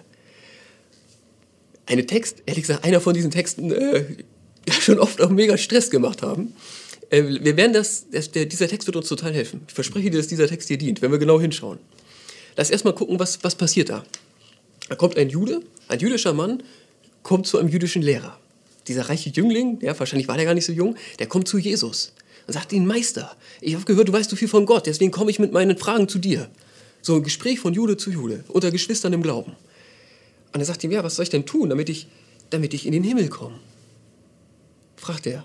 eine 1.86 2.04
Text, 2.04 2.42
ehrlich 2.46 2.64
gesagt, 2.64 2.84
einer 2.84 3.00
von 3.00 3.14
diesen 3.14 3.30
Texten 3.30 3.70
äh, 3.70 4.04
schon 4.80 4.98
oft 4.98 5.20
auch 5.20 5.30
mega 5.30 5.56
Stress 5.56 5.90
gemacht 5.90 6.22
haben. 6.22 6.54
Äh, 7.10 7.22
wir 7.40 7.56
werden 7.56 7.72
das, 7.72 8.06
das 8.10 8.30
der, 8.30 8.46
dieser 8.46 8.68
Text 8.68 8.86
wird 8.86 8.96
uns 8.96 9.08
total 9.08 9.32
helfen. 9.32 9.62
Ich 9.68 9.74
verspreche 9.74 10.10
dir, 10.10 10.18
dass 10.18 10.28
dieser 10.28 10.48
Text 10.48 10.68
dir 10.68 10.78
dient, 10.78 11.02
wenn 11.02 11.10
wir 11.10 11.18
genau 11.18 11.40
hinschauen. 11.40 11.78
Lass 12.56 12.70
erstmal 12.70 12.94
gucken, 12.94 13.18
was, 13.18 13.42
was 13.44 13.54
passiert 13.54 13.90
da. 13.90 14.04
Da 14.88 14.94
kommt 14.94 15.16
ein 15.16 15.28
Jude, 15.28 15.60
ein 15.88 15.98
jüdischer 15.98 16.32
Mann, 16.32 16.62
kommt 17.22 17.46
zu 17.46 17.58
einem 17.58 17.68
jüdischen 17.68 18.02
Lehrer. 18.02 18.38
Dieser 18.88 19.08
reiche 19.08 19.30
Jüngling, 19.30 19.78
ja, 19.82 19.98
wahrscheinlich 19.98 20.28
war 20.28 20.36
der 20.36 20.44
gar 20.44 20.54
nicht 20.54 20.64
so 20.64 20.72
jung, 20.72 20.96
der 21.18 21.26
kommt 21.26 21.48
zu 21.48 21.58
Jesus 21.58 22.12
und 22.46 22.54
sagt 22.54 22.72
ihm, 22.72 22.86
Meister, 22.86 23.36
ich 23.60 23.74
habe 23.74 23.84
gehört, 23.84 24.08
du 24.08 24.12
weißt 24.12 24.30
so 24.30 24.36
viel 24.36 24.48
von 24.48 24.64
Gott, 24.64 24.86
deswegen 24.86 25.10
komme 25.10 25.30
ich 25.30 25.38
mit 25.38 25.52
meinen 25.52 25.76
Fragen 25.76 26.08
zu 26.08 26.18
dir. 26.18 26.48
So 27.02 27.16
ein 27.16 27.22
Gespräch 27.24 27.58
von 27.58 27.74
Jude 27.74 27.96
zu 27.96 28.10
Jude, 28.10 28.44
unter 28.48 28.70
Geschwistern 28.70 29.12
im 29.12 29.22
Glauben. 29.22 29.52
Und 30.52 30.60
er 30.60 30.66
sagt 30.66 30.82
ihm, 30.84 30.92
ja, 30.92 31.02
was 31.04 31.16
soll 31.16 31.24
ich 31.24 31.30
denn 31.30 31.46
tun, 31.46 31.68
damit 31.68 31.88
ich, 31.88 32.06
damit 32.50 32.74
ich 32.74 32.86
in 32.86 32.92
den 32.92 33.02
Himmel 33.02 33.28
komme? 33.28 33.58
Fragt 34.96 35.26
er. 35.26 35.44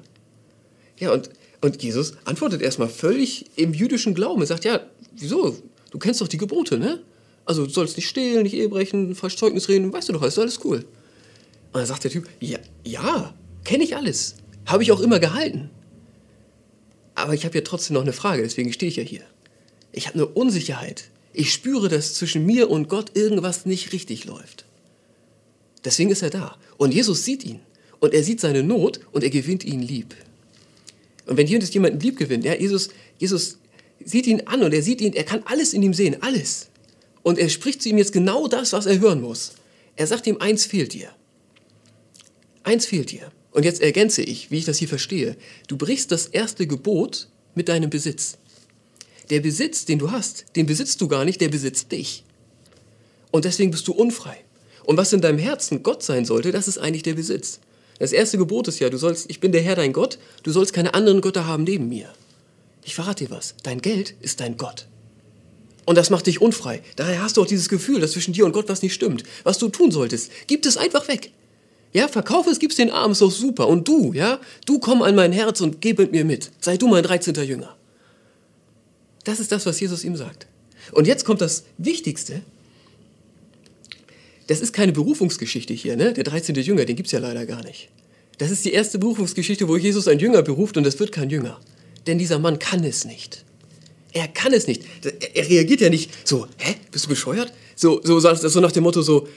Ja, 0.98 1.12
und, 1.12 1.30
und 1.62 1.82
Jesus 1.82 2.14
antwortet 2.26 2.62
erstmal 2.62 2.90
völlig 2.90 3.46
im 3.56 3.74
jüdischen 3.74 4.14
Glauben. 4.16 4.42
Er 4.42 4.48
sagt, 4.48 4.66
ja, 4.66 4.82
wieso? 5.16 5.56
Du 5.92 6.00
kennst 6.00 6.22
doch 6.22 6.28
die 6.28 6.38
Gebote, 6.38 6.80
ne? 6.80 7.02
Also 7.46 7.66
du 7.66 7.72
sollst 7.72 7.98
nicht 7.98 8.08
stehlen, 8.08 8.44
nicht 8.44 8.56
Ehebrechen, 8.56 9.16
falsch 9.16 9.38
Zeugnis 9.38 9.70
reden, 9.70 9.94
weißt 9.94 10.10
du 10.10 10.14
doch, 10.14 10.24
ist 10.24 10.40
alles 10.40 10.64
cool. 10.64 10.78
Und 10.78 11.80
dann 11.80 11.86
sagt 11.86 12.04
der 12.04 12.12
Typ, 12.12 12.28
ja, 12.40 12.60
ja, 12.84 13.34
kenne 13.64 13.84
ich 13.84 13.96
alles. 13.96 14.36
Habe 14.66 14.84
ich 14.84 14.92
auch 14.92 15.00
immer 15.00 15.20
gehalten. 15.20 15.70
Aber 17.16 17.34
ich 17.34 17.46
habe 17.46 17.56
ja 17.56 17.64
trotzdem 17.64 17.96
noch 17.96 18.02
eine 18.02 18.14
Frage, 18.14 18.42
deswegen 18.42 18.74
stehe 18.74 18.90
ich 18.90 18.96
ja 18.96 19.04
hier. 19.04 19.24
Ich 19.92 20.08
habe 20.08 20.16
eine 20.16 20.26
Unsicherheit. 20.26 21.10
Ich 21.34 21.54
spüre, 21.54 21.90
dass 21.90 22.16
zwischen 22.16 22.46
mir 22.46 22.70
und 22.70 22.90
Gott 22.90 23.16
irgendwas 23.16 23.66
nicht 23.66 23.94
richtig 23.94 24.26
läuft. 24.26 24.66
Deswegen 25.84 26.10
ist 26.10 26.22
er 26.22 26.30
da. 26.30 26.58
Und 26.78 26.94
Jesus 26.94 27.26
sieht 27.26 27.44
ihn. 27.44 27.60
Und 28.00 28.14
er 28.14 28.24
sieht 28.24 28.40
seine 28.40 28.64
Not 28.64 29.00
und 29.12 29.24
er 29.24 29.30
gewinnt 29.30 29.64
ihn 29.64 29.82
lieb. 29.82 30.16
Und 31.26 31.38
wenn 31.38 31.48
hier 31.48 31.60
jemanden 31.60 32.00
lieb 32.00 32.18
gewinnt, 32.18 32.44
ja, 32.44 32.56
Jesus, 32.56 32.90
Jesus 33.18 33.58
sieht 34.04 34.28
ihn 34.28 34.42
an 34.48 34.64
und 34.64 34.74
er 34.74 34.82
sieht 34.82 35.02
ihn, 35.02 35.14
er 35.14 35.24
kann 35.24 35.44
alles 35.46 35.74
in 35.74 35.84
ihm 35.84 35.94
sehen, 35.94 36.18
alles. 36.22 36.70
Und 37.24 37.38
er 37.38 37.50
spricht 37.50 37.82
zu 37.82 37.90
ihm 37.90 37.98
jetzt 37.98 38.14
genau 38.14 38.48
das, 38.48 38.74
was 38.74 38.86
er 38.86 39.00
hören 39.00 39.22
muss. 39.22 39.54
Er 39.96 40.08
sagt 40.08 40.26
ihm, 40.28 40.38
eins 40.40 40.66
fehlt 40.66 40.94
dir. 40.94 41.10
Eins 42.64 42.86
fehlt 42.86 43.12
dir. 43.12 43.32
Und 43.52 43.66
jetzt 43.66 43.82
ergänze 43.82 44.22
ich, 44.22 44.50
wie 44.50 44.58
ich 44.58 44.66
das 44.66 44.78
hier 44.78 44.88
verstehe. 44.88 45.36
Du 45.68 45.78
brichst 45.78 46.12
das 46.12 46.28
erste 46.28 46.68
Gebot 46.68 47.28
mit 47.54 47.70
deinem 47.70 47.90
Besitz. 47.90 48.38
Der 49.30 49.42
Besitz, 49.42 49.86
den 49.86 50.00
du 50.00 50.12
hast, 50.12 50.46
den 50.56 50.66
besitzt 50.66 51.00
du 51.02 51.08
gar 51.08 51.26
nicht, 51.26 51.42
der 51.42 51.50
besitzt 51.50 51.92
dich. 51.92 52.24
Und 53.30 53.46
deswegen 53.46 53.72
bist 53.72 53.88
du 53.88 53.94
unfrei. 53.94 54.38
Und 54.84 54.98
was 54.98 55.14
in 55.14 55.22
deinem 55.22 55.38
Herzen 55.38 55.84
Gott 55.84 56.04
sein 56.04 56.26
sollte, 56.26 56.52
das 56.52 56.68
ist 56.68 56.78
eigentlich 56.78 57.04
der 57.04 57.14
Besitz. 57.14 57.60
Das 58.02 58.14
erste 58.14 58.40
Gebot 58.40 58.68
ist 58.68 58.80
ja, 58.80 58.90
du 58.90 58.98
sollst, 58.98 59.30
ich 59.30 59.40
bin 59.40 59.52
der 59.52 59.62
Herr 59.62 59.76
dein 59.76 59.94
Gott, 59.94 60.18
du 60.42 60.50
sollst 60.50 60.74
keine 60.74 60.96
anderen 60.96 61.22
Götter 61.22 61.46
haben 61.46 61.66
neben 61.66 61.88
mir. 61.88 62.12
Ich 62.84 62.96
verrate 62.96 63.26
dir 63.26 63.30
was, 63.30 63.54
dein 63.62 63.80
Geld 63.80 64.16
ist 64.22 64.40
dein 64.40 64.58
Gott. 64.58 64.88
Und 65.86 66.00
das 66.00 66.10
macht 66.10 66.26
dich 66.26 66.42
unfrei. 66.42 66.82
Daher 66.96 67.22
hast 67.22 67.38
du 67.38 67.44
auch 67.44 67.46
dieses 67.46 67.70
Gefühl, 67.70 68.02
dass 68.02 68.14
zwischen 68.14 68.34
dir 68.34 68.46
und 68.46 68.54
Gott 68.54 68.70
was 68.70 68.82
nicht 68.82 68.96
stimmt. 68.96 69.22
Was 69.44 69.60
du 69.60 69.70
tun 69.70 69.92
solltest, 69.92 70.32
gib 70.48 70.66
es 70.66 70.78
einfach 70.78 71.08
weg. 71.10 71.32
Ja, 71.94 72.08
verkauf 72.08 72.48
es, 72.48 72.58
gib's 72.58 72.76
den 72.76 72.90
Armen, 72.90 73.12
ist 73.12 73.22
doch 73.22 73.30
super. 73.30 73.68
Und 73.68 73.88
du, 73.88 74.14
ja, 74.14 74.40
du 74.66 74.80
komm 74.80 75.04
an 75.04 75.14
mein 75.14 75.32
Herz 75.32 75.62
und 75.62 75.80
geh 75.80 75.94
mit 75.94 76.12
mir 76.12 76.26
mit. 76.26 76.50
Sei 76.60 76.78
du 76.78 76.88
mein 76.88 77.04
13. 77.04 77.36
Jünger. 77.36 77.76
Das 79.26 79.40
ist 79.40 79.52
das, 79.52 79.68
was 79.68 79.80
Jesus 79.80 80.04
ihm 80.04 80.16
sagt. 80.16 80.48
Und 80.92 81.06
jetzt 81.06 81.24
kommt 81.24 81.42
das 81.42 81.66
Wichtigste, 81.78 82.42
das 84.52 84.60
ist 84.60 84.74
keine 84.74 84.92
Berufungsgeschichte 84.92 85.74
hier, 85.74 85.96
ne? 85.96 86.12
Der 86.12 86.26
13. 86.26 86.56
Jünger, 86.56 86.84
den 86.84 86.98
gibt 86.98 87.08
es 87.08 87.14
ja 87.14 87.20
leider 87.20 87.46
gar 87.46 87.64
nicht. 87.64 87.88
Das 88.38 88.52
ist 88.52 88.66
die 88.66 88.74
erste 88.74 89.00
Berufungsgeschichte, 89.00 89.70
wo 89.70 89.78
Jesus 89.78 90.10
einen 90.10 90.20
Jünger 90.20 90.42
beruft 90.42 90.76
und 90.76 90.86
es 90.86 91.00
wird 91.00 91.14
kein 91.14 91.30
Jünger. 91.30 91.58
Denn 92.06 92.18
dieser 92.18 92.38
Mann 92.38 92.60
kann 92.60 92.84
es 92.84 93.06
nicht. 93.06 93.46
Er 94.12 94.28
kann 94.28 94.52
es 94.52 94.68
nicht. 94.68 94.84
Er 95.34 95.48
reagiert 95.48 95.80
ja 95.80 95.90
nicht 95.90 96.28
so, 96.28 96.48
hä, 96.58 96.76
bist 96.92 97.06
du 97.06 97.10
bescheuert? 97.10 97.54
So, 97.78 98.02
so, 98.04 98.20
so 98.20 98.60
nach 98.60 98.74
dem 98.74 98.84
Motto 98.84 99.02
so, 99.02 99.30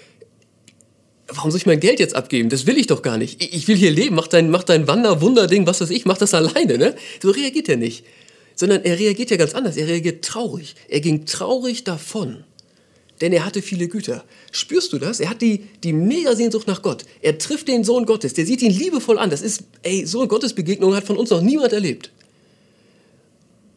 warum 1.28 1.52
soll 1.52 1.58
ich 1.58 1.66
mein 1.66 1.78
Geld 1.78 2.00
jetzt 2.00 2.16
abgeben? 2.16 2.48
Das 2.48 2.66
will 2.66 2.76
ich 2.76 2.88
doch 2.88 3.02
gar 3.02 3.16
nicht. 3.16 3.40
Ich 3.40 3.68
will 3.68 3.76
hier 3.76 3.92
leben, 3.92 4.16
mach 4.16 4.26
dein, 4.26 4.50
mach 4.50 4.64
dein 4.64 4.88
Wander-Wunderding, 4.88 5.64
was 5.64 5.80
weiß 5.80 5.90
ich, 5.90 6.06
mach 6.06 6.18
das 6.18 6.34
alleine, 6.34 6.76
ne? 6.76 6.96
So 7.22 7.30
reagiert 7.30 7.68
er 7.68 7.76
nicht. 7.76 8.04
Sondern 8.56 8.82
er 8.82 8.98
reagiert 8.98 9.30
ja 9.30 9.36
ganz 9.36 9.54
anders. 9.54 9.76
Er 9.76 9.86
reagiert 9.86 10.24
traurig. 10.24 10.74
Er 10.88 11.00
ging 11.00 11.24
traurig 11.24 11.84
davon 11.84 12.42
denn 13.24 13.32
er 13.32 13.46
hatte 13.46 13.62
viele 13.62 13.88
Güter. 13.88 14.22
Spürst 14.52 14.92
du 14.92 14.98
das? 14.98 15.18
Er 15.18 15.30
hat 15.30 15.40
die, 15.40 15.64
die 15.82 15.94
Mega-Sehnsucht 15.94 16.66
nach 16.66 16.82
Gott. 16.82 17.06
Er 17.22 17.38
trifft 17.38 17.68
den 17.68 17.82
Sohn 17.82 18.04
Gottes, 18.04 18.34
der 18.34 18.44
sieht 18.44 18.60
ihn 18.60 18.70
liebevoll 18.70 19.18
an. 19.18 19.30
Das 19.30 19.40
ist, 19.40 19.62
ey, 19.82 20.04
so 20.04 20.18
eine 20.20 20.28
Gottesbegegnung 20.28 20.94
hat 20.94 21.04
von 21.04 21.16
uns 21.16 21.30
noch 21.30 21.40
niemand 21.40 21.72
erlebt. 21.72 22.12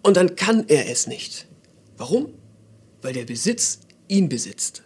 Und 0.03 0.17
dann 0.17 0.35
kann 0.35 0.65
er 0.67 0.89
es 0.89 1.07
nicht. 1.07 1.45
Warum? 1.95 2.27
Weil 3.01 3.13
der 3.13 3.23
Besitz 3.23 3.79
ihn 4.09 4.27
besitzt. 4.27 4.83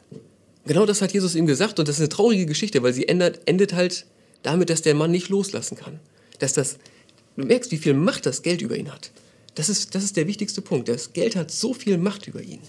Genau 0.68 0.86
das 0.86 1.02
hat 1.02 1.12
Jesus 1.12 1.34
ihm 1.34 1.48
gesagt 1.48 1.80
und 1.80 1.88
das 1.88 1.96
ist 1.96 2.02
eine 2.02 2.10
traurige 2.10 2.46
Geschichte, 2.46 2.84
weil 2.84 2.94
sie 2.94 3.08
endet, 3.08 3.42
endet 3.48 3.74
halt 3.74 4.06
damit, 4.44 4.70
dass 4.70 4.84
der 4.84 4.94
Mann 4.94 5.10
nicht 5.10 5.30
loslassen 5.30 5.76
kann. 5.76 6.00
Dass 6.38 6.54
das, 6.54 6.78
du 7.36 7.46
merkst, 7.48 7.72
wie 7.72 7.78
viel 7.78 7.96
Macht 7.96 8.28
das 8.28 8.44
Geld 8.44 8.62
über 8.62 8.78
ihn 8.78 8.94
hat. 8.94 9.10
Das 9.56 9.70
ist, 9.70 9.96
das 9.96 10.04
ist 10.04 10.18
der 10.18 10.28
wichtigste 10.28 10.62
Punkt. 10.62 10.88
Das 10.88 11.14
Geld 11.14 11.36
hat 11.36 11.50
so 11.50 11.74
viel 11.74 11.98
Macht 11.98 12.28
über 12.28 12.44
ihn. 12.44 12.60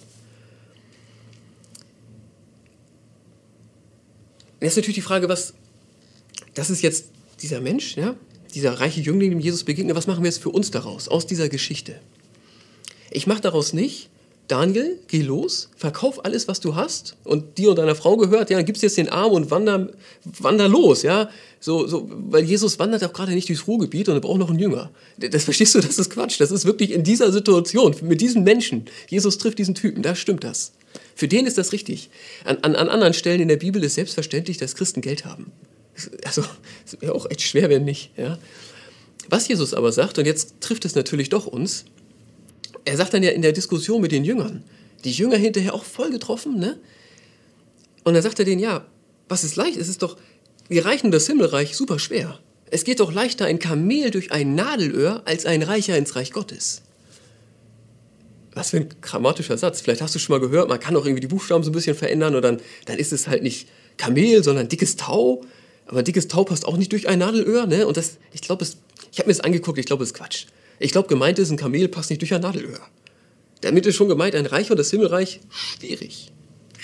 Jetzt 4.62 4.72
ist 4.72 4.76
natürlich 4.76 4.96
die 4.96 5.02
Frage, 5.02 5.28
was, 5.28 5.54
das 6.54 6.70
ist 6.70 6.82
jetzt 6.82 7.06
dieser 7.42 7.60
Mensch, 7.60 7.96
ja, 7.96 8.14
dieser 8.54 8.74
reiche 8.80 9.00
Jüngling, 9.00 9.30
dem 9.30 9.40
Jesus 9.40 9.64
begegnet, 9.64 9.96
was 9.96 10.06
machen 10.06 10.22
wir 10.22 10.30
jetzt 10.30 10.42
für 10.42 10.50
uns 10.50 10.70
daraus, 10.70 11.08
aus 11.08 11.26
dieser 11.26 11.48
Geschichte? 11.48 12.00
Ich 13.10 13.26
mache 13.26 13.40
daraus 13.40 13.72
nicht, 13.72 14.08
Daniel, 14.48 14.98
geh 15.08 15.22
los, 15.22 15.70
verkauf 15.76 16.24
alles, 16.24 16.46
was 16.46 16.60
du 16.60 16.74
hast 16.74 17.16
und 17.24 17.58
dir 17.58 17.70
und 17.70 17.76
deiner 17.76 17.94
Frau 17.94 18.16
gehört, 18.16 18.50
ja, 18.50 18.56
dann 18.56 18.66
gibst 18.66 18.82
jetzt 18.82 18.96
den 18.98 19.08
Arm 19.08 19.32
und 19.32 19.50
wander, 19.50 19.90
wander 20.24 20.68
los, 20.68 21.02
ja. 21.02 21.30
So, 21.58 21.86
so, 21.86 22.08
weil 22.10 22.44
Jesus 22.44 22.78
wandert 22.78 23.02
auch 23.04 23.12
gerade 23.12 23.32
nicht 23.32 23.48
durchs 23.48 23.66
Ruhrgebiet 23.66 24.08
und 24.08 24.16
er 24.16 24.20
braucht 24.20 24.38
noch 24.38 24.50
einen 24.50 24.58
Jünger. 24.58 24.90
Das 25.16 25.44
verstehst 25.44 25.74
du, 25.74 25.80
das 25.80 25.98
ist 25.98 26.10
Quatsch. 26.10 26.40
Das 26.40 26.50
ist 26.50 26.64
wirklich 26.64 26.90
in 26.90 27.04
dieser 27.04 27.32
Situation, 27.32 27.94
mit 28.02 28.20
diesem 28.20 28.42
Menschen. 28.42 28.86
Jesus 29.08 29.38
trifft 29.38 29.58
diesen 29.58 29.74
Typen, 29.74 30.02
da 30.02 30.14
stimmt 30.14 30.44
das. 30.44 30.72
Für 31.14 31.28
den 31.28 31.46
ist 31.46 31.58
das 31.58 31.72
richtig. 31.72 32.10
An, 32.44 32.58
an, 32.58 32.74
an 32.74 32.88
anderen 32.88 33.14
Stellen 33.14 33.40
in 33.40 33.48
der 33.48 33.56
Bibel 33.56 33.82
ist 33.84 33.94
selbstverständlich, 33.94 34.58
dass 34.58 34.74
Christen 34.74 35.00
Geld 35.00 35.24
haben. 35.24 35.52
Also, 36.24 36.42
es 36.86 37.00
wäre 37.00 37.14
auch 37.14 37.30
echt 37.30 37.42
schwer, 37.42 37.68
wenn 37.68 37.84
nicht, 37.84 38.12
ja. 38.16 38.38
Was 39.28 39.48
Jesus 39.48 39.74
aber 39.74 39.92
sagt, 39.92 40.18
und 40.18 40.26
jetzt 40.26 40.54
trifft 40.60 40.84
es 40.84 40.94
natürlich 40.94 41.28
doch 41.28 41.46
uns, 41.46 41.84
er 42.84 42.96
sagt 42.96 43.14
dann 43.14 43.22
ja 43.22 43.30
in 43.30 43.42
der 43.42 43.52
Diskussion 43.52 44.00
mit 44.00 44.12
den 44.12 44.24
Jüngern, 44.24 44.64
die 45.04 45.12
Jünger 45.12 45.36
hinterher 45.36 45.74
auch 45.74 45.84
voll 45.84 46.10
getroffen, 46.10 46.58
ne? 46.58 46.78
Und 48.04 48.14
dann 48.14 48.22
sagt 48.22 48.38
er 48.38 48.44
denen, 48.44 48.60
ja, 48.60 48.86
was 49.28 49.44
ist 49.44 49.56
leicht? 49.56 49.76
Es 49.76 49.88
ist 49.88 50.02
doch, 50.02 50.16
wir 50.68 50.84
reichen 50.84 51.10
das 51.10 51.26
Himmelreich 51.26 51.76
super 51.76 51.98
schwer. 51.98 52.40
Es 52.70 52.84
geht 52.84 53.00
doch 53.00 53.12
leichter 53.12 53.44
ein 53.44 53.58
Kamel 53.58 54.10
durch 54.10 54.32
ein 54.32 54.54
Nadelöhr 54.54 55.22
als 55.26 55.46
ein 55.46 55.62
Reicher 55.62 55.96
ins 55.96 56.16
Reich 56.16 56.32
Gottes. 56.32 56.82
Was 58.54 58.70
für 58.70 58.78
ein 58.78 58.88
grammatischer 59.00 59.56
Satz. 59.56 59.80
Vielleicht 59.80 60.02
hast 60.02 60.14
du 60.14 60.18
schon 60.18 60.34
mal 60.38 60.46
gehört, 60.46 60.68
man 60.68 60.78
kann 60.78 60.94
auch 60.96 61.04
irgendwie 61.06 61.20
die 61.20 61.28
Buchstaben 61.28 61.64
so 61.64 61.70
ein 61.70 61.72
bisschen 61.72 61.96
verändern 61.96 62.34
und 62.34 62.42
dann, 62.42 62.60
dann 62.84 62.98
ist 62.98 63.12
es 63.12 63.26
halt 63.26 63.42
nicht 63.42 63.68
Kamel, 63.96 64.44
sondern 64.44 64.68
dickes 64.68 64.96
Tau. 64.96 65.44
Aber 65.86 66.02
dickes 66.02 66.28
Tau 66.28 66.44
passt 66.44 66.66
auch 66.66 66.76
nicht 66.76 66.92
durch 66.92 67.08
ein 67.08 67.18
Nadelöhr, 67.18 67.66
ne? 67.66 67.86
Und 67.86 67.96
das, 67.96 68.18
ich 68.32 68.42
glaube, 68.42 68.64
ich 68.64 69.18
habe 69.18 69.28
mir 69.28 69.34
das 69.34 69.40
angeguckt, 69.40 69.78
ich 69.78 69.86
glaube, 69.86 70.02
das 70.02 70.10
ist 70.10 70.14
Quatsch. 70.14 70.46
Ich 70.78 70.92
glaube, 70.92 71.08
gemeint 71.08 71.38
ist, 71.38 71.50
ein 71.50 71.56
Kamel 71.56 71.88
passt 71.88 72.10
nicht 72.10 72.20
durch 72.20 72.34
ein 72.34 72.40
Nadelöhr. 72.40 72.80
Damit 73.62 73.86
ist 73.86 73.96
schon 73.96 74.08
gemeint, 74.08 74.34
ein 74.34 74.46
Reich 74.46 74.70
und 74.70 74.76
das 74.76 74.90
Himmelreich 74.90 75.40
schwierig. 75.48 76.32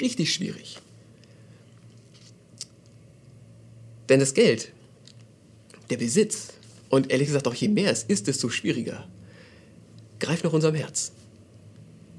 Richtig 0.00 0.32
schwierig. 0.32 0.78
Denn 4.08 4.20
das 4.20 4.34
Geld, 4.34 4.72
der 5.90 5.96
Besitz 5.96 6.48
und 6.88 7.10
ehrlich 7.10 7.28
gesagt 7.28 7.46
auch 7.48 7.54
je 7.54 7.68
mehr 7.68 7.90
es 7.90 8.04
ist, 8.04 8.26
desto 8.26 8.48
schwieriger, 8.48 9.08
greift 10.20 10.44
nach 10.44 10.52
unserem 10.52 10.75
Herz. 10.75 11.12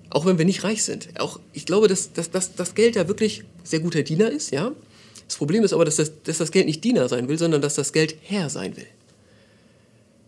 Auch 0.09 0.25
wenn 0.25 0.37
wir 0.37 0.45
nicht 0.45 0.63
reich 0.63 0.83
sind. 0.83 1.19
Auch, 1.19 1.39
ich 1.53 1.65
glaube, 1.65 1.87
dass, 1.87 2.13
dass, 2.13 2.31
dass 2.31 2.55
das 2.55 2.75
Geld 2.75 2.95
ja 2.95 3.07
wirklich 3.07 3.43
sehr 3.63 3.79
guter 3.79 4.03
Diener 4.03 4.31
ist, 4.31 4.51
ja. 4.51 4.71
Das 5.27 5.37
Problem 5.37 5.63
ist 5.63 5.73
aber, 5.73 5.85
dass 5.85 5.97
das, 5.97 6.11
dass 6.23 6.39
das 6.39 6.51
Geld 6.51 6.65
nicht 6.65 6.83
Diener 6.83 7.07
sein 7.07 7.27
will, 7.27 7.37
sondern 7.37 7.61
dass 7.61 7.75
das 7.75 7.93
Geld 7.93 8.15
Herr 8.23 8.49
sein 8.49 8.75
will. 8.75 8.87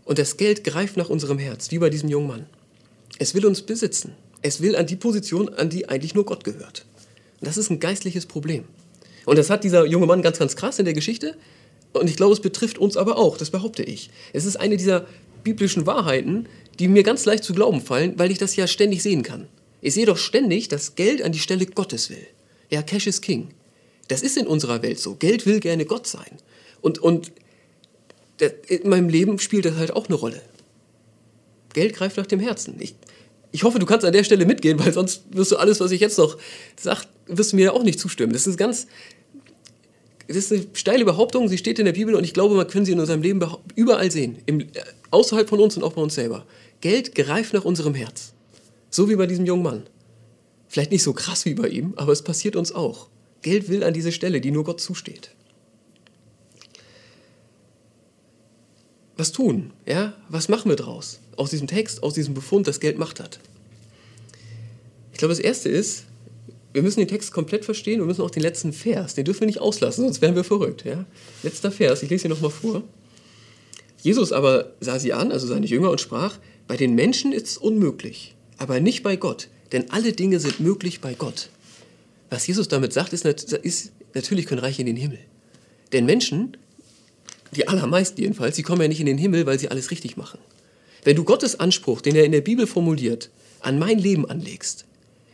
Und 0.05 0.19
das 0.19 0.37
Geld 0.37 0.63
greift 0.63 0.97
nach 0.97 1.09
unserem 1.09 1.39
Herz, 1.39 1.71
wie 1.71 1.79
bei 1.79 1.89
diesem 1.89 2.09
jungen 2.09 2.27
Mann. 2.27 2.45
Es 3.17 3.33
will 3.33 3.45
uns 3.45 3.61
besitzen. 3.63 4.13
Es 4.41 4.61
will 4.61 4.75
an 4.75 4.85
die 4.85 4.95
Position, 4.95 5.49
an 5.49 5.69
die 5.69 5.89
eigentlich 5.89 6.15
nur 6.15 6.25
Gott 6.25 6.43
gehört. 6.43 6.85
Und 7.39 7.47
das 7.47 7.57
ist 7.57 7.69
ein 7.69 7.79
geistliches 7.79 8.25
Problem. 8.25 8.65
Und 9.25 9.37
das 9.37 9.49
hat 9.49 9.63
dieser 9.63 9.85
junge 9.85 10.05
Mann 10.05 10.21
ganz, 10.21 10.39
ganz 10.39 10.55
krass 10.55 10.79
in 10.79 10.85
der 10.85 10.93
Geschichte. 10.93 11.35
Und 11.93 12.09
ich 12.09 12.15
glaube, 12.15 12.33
es 12.33 12.39
betrifft 12.39 12.77
uns 12.77 12.97
aber 12.97 13.17
auch, 13.17 13.37
das 13.37 13.49
behaupte 13.49 13.83
ich. 13.83 14.09
Es 14.33 14.45
ist 14.45 14.55
eine 14.55 14.77
dieser 14.77 15.05
biblischen 15.43 15.85
Wahrheiten, 15.85 16.47
die 16.79 16.87
mir 16.87 17.03
ganz 17.03 17.25
leicht 17.25 17.43
zu 17.43 17.53
glauben 17.53 17.81
fallen, 17.81 18.17
weil 18.17 18.31
ich 18.31 18.37
das 18.37 18.55
ja 18.55 18.67
ständig 18.67 19.03
sehen 19.03 19.23
kann. 19.23 19.47
Ich 19.81 19.95
sehe 19.95 20.05
doch 20.05 20.17
ständig, 20.17 20.67
dass 20.67 20.95
Geld 20.95 21.21
an 21.21 21.31
die 21.31 21.39
Stelle 21.39 21.65
Gottes 21.65 22.09
will. 22.09 22.25
Ja, 22.69 22.81
Cash 22.81 23.07
is 23.07 23.21
King. 23.21 23.49
Das 24.07 24.21
ist 24.21 24.37
in 24.37 24.47
unserer 24.47 24.81
Welt 24.83 24.99
so. 24.99 25.15
Geld 25.15 25.45
will 25.45 25.59
gerne 25.59 25.85
Gott 25.85 26.07
sein. 26.07 26.37
Und, 26.81 26.99
und 26.99 27.31
in 28.67 28.89
meinem 28.89 29.09
Leben 29.09 29.39
spielt 29.39 29.65
das 29.65 29.75
halt 29.75 29.91
auch 29.91 30.07
eine 30.07 30.15
Rolle. 30.15 30.41
Geld 31.73 31.95
greift 31.95 32.17
nach 32.17 32.25
dem 32.25 32.39
Herzen. 32.39 32.75
Ich, 32.79 32.95
ich 33.51 33.63
hoffe, 33.63 33.79
du 33.79 33.85
kannst 33.85 34.05
an 34.05 34.13
der 34.13 34.23
Stelle 34.23 34.45
mitgehen, 34.45 34.79
weil 34.79 34.93
sonst 34.93 35.23
wirst 35.31 35.51
du 35.51 35.57
alles, 35.57 35.79
was 35.79 35.91
ich 35.91 36.01
jetzt 36.01 36.17
noch 36.17 36.37
sage, 36.79 37.01
wirst 37.27 37.53
du 37.53 37.55
mir 37.55 37.73
auch 37.73 37.83
nicht 37.83 37.99
zustimmen. 37.99 38.33
Das 38.33 38.47
ist 38.47 38.57
ganz, 38.57 38.87
das 40.27 40.37
ist 40.37 40.51
eine 40.51 40.65
steile 40.73 41.05
Behauptung, 41.05 41.47
sie 41.47 41.57
steht 41.57 41.79
in 41.79 41.85
der 41.85 41.93
Bibel 41.93 42.15
und 42.15 42.23
ich 42.23 42.33
glaube, 42.33 42.55
man 42.55 42.67
kann 42.67 42.85
sie 42.85 42.93
in 42.93 42.99
unserem 42.99 43.21
Leben 43.21 43.45
überall 43.75 44.11
sehen, 44.11 44.37
im, 44.45 44.67
außerhalb 45.11 45.47
von 45.47 45.59
uns 45.59 45.77
und 45.77 45.83
auch 45.83 45.93
bei 45.93 46.01
uns 46.01 46.15
selber. 46.15 46.45
Geld 46.81 47.15
greift 47.15 47.53
nach 47.53 47.65
unserem 47.65 47.93
Herz. 47.93 48.33
So 48.91 49.09
wie 49.09 49.15
bei 49.15 49.25
diesem 49.25 49.45
jungen 49.45 49.63
Mann. 49.63 49.83
Vielleicht 50.67 50.91
nicht 50.91 51.03
so 51.03 51.13
krass 51.13 51.45
wie 51.45 51.55
bei 51.55 51.67
ihm, 51.67 51.93
aber 51.95 52.11
es 52.11 52.21
passiert 52.21 52.55
uns 52.55 52.71
auch. 52.71 53.09
Geld 53.41 53.67
will 53.69 53.83
an 53.83 53.95
diese 53.95 54.11
Stelle, 54.11 54.39
die 54.39 54.51
nur 54.51 54.63
Gott 54.63 54.79
zusteht. 54.79 55.31
was 59.21 59.31
tun? 59.31 59.71
Ja? 59.85 60.15
Was 60.29 60.49
machen 60.49 60.69
wir 60.69 60.75
draus? 60.75 61.19
Aus 61.37 61.51
diesem 61.51 61.67
Text, 61.67 62.01
aus 62.01 62.15
diesem 62.15 62.33
Befund, 62.33 62.67
das 62.67 62.79
Geld 62.79 62.97
Macht 62.97 63.19
hat. 63.19 63.39
Ich 65.11 65.19
glaube, 65.19 65.31
das 65.31 65.39
Erste 65.39 65.69
ist, 65.69 66.05
wir 66.73 66.81
müssen 66.81 66.99
den 66.99 67.07
Text 67.07 67.31
komplett 67.31 67.63
verstehen 67.63 68.01
und 68.01 68.07
müssen 68.07 68.23
auch 68.23 68.31
den 68.31 68.41
letzten 68.41 68.73
Vers, 68.73 69.13
den 69.13 69.25
dürfen 69.25 69.41
wir 69.41 69.47
nicht 69.47 69.61
auslassen, 69.61 70.05
sonst 70.05 70.21
wären 70.21 70.35
wir 70.35 70.43
verrückt. 70.43 70.85
Ja? 70.85 71.05
Letzter 71.43 71.71
Vers, 71.71 72.01
ich 72.01 72.09
lese 72.09 72.27
ihn 72.27 72.31
nochmal 72.31 72.49
vor. 72.49 72.81
Jesus 74.01 74.31
aber 74.31 74.73
sah 74.79 74.97
sie 74.97 75.13
an, 75.13 75.31
also 75.31 75.45
seine 75.45 75.67
Jünger, 75.67 75.91
und 75.91 76.01
sprach, 76.01 76.39
bei 76.67 76.75
den 76.75 76.95
Menschen 76.95 77.31
ist 77.31 77.47
es 77.47 77.57
unmöglich, 77.57 78.35
aber 78.61 78.79
nicht 78.79 79.03
bei 79.03 79.15
Gott, 79.15 79.47
denn 79.71 79.91
alle 79.91 80.13
Dinge 80.13 80.39
sind 80.39 80.59
möglich 80.59 81.01
bei 81.01 81.13
Gott. 81.13 81.49
Was 82.29 82.47
Jesus 82.47 82.67
damit 82.67 82.93
sagt, 82.93 83.11
ist, 83.13 83.25
ist 83.25 83.91
natürlich 84.13 84.45
können 84.45 84.61
Reiche 84.61 84.81
in 84.81 84.87
den 84.87 84.95
Himmel. 84.95 85.19
Denn 85.91 86.05
Menschen 86.05 86.55
die 87.55 87.67
allermeisten 87.67 88.21
jedenfalls, 88.21 88.55
die 88.55 88.63
kommen 88.63 88.81
ja 88.81 88.87
nicht 88.87 88.99
in 88.99 89.05
den 89.05 89.17
Himmel, 89.17 89.45
weil 89.45 89.59
sie 89.59 89.69
alles 89.69 89.91
richtig 89.91 90.17
machen. 90.17 90.39
Wenn 91.03 91.15
du 91.15 91.23
Gottes 91.23 91.59
Anspruch, 91.59 92.01
den 92.01 92.15
er 92.15 92.23
in 92.23 92.31
der 92.31 92.41
Bibel 92.41 92.67
formuliert, 92.67 93.29
an 93.59 93.77
mein 93.77 93.99
Leben 93.99 94.29
anlegst, 94.29 94.85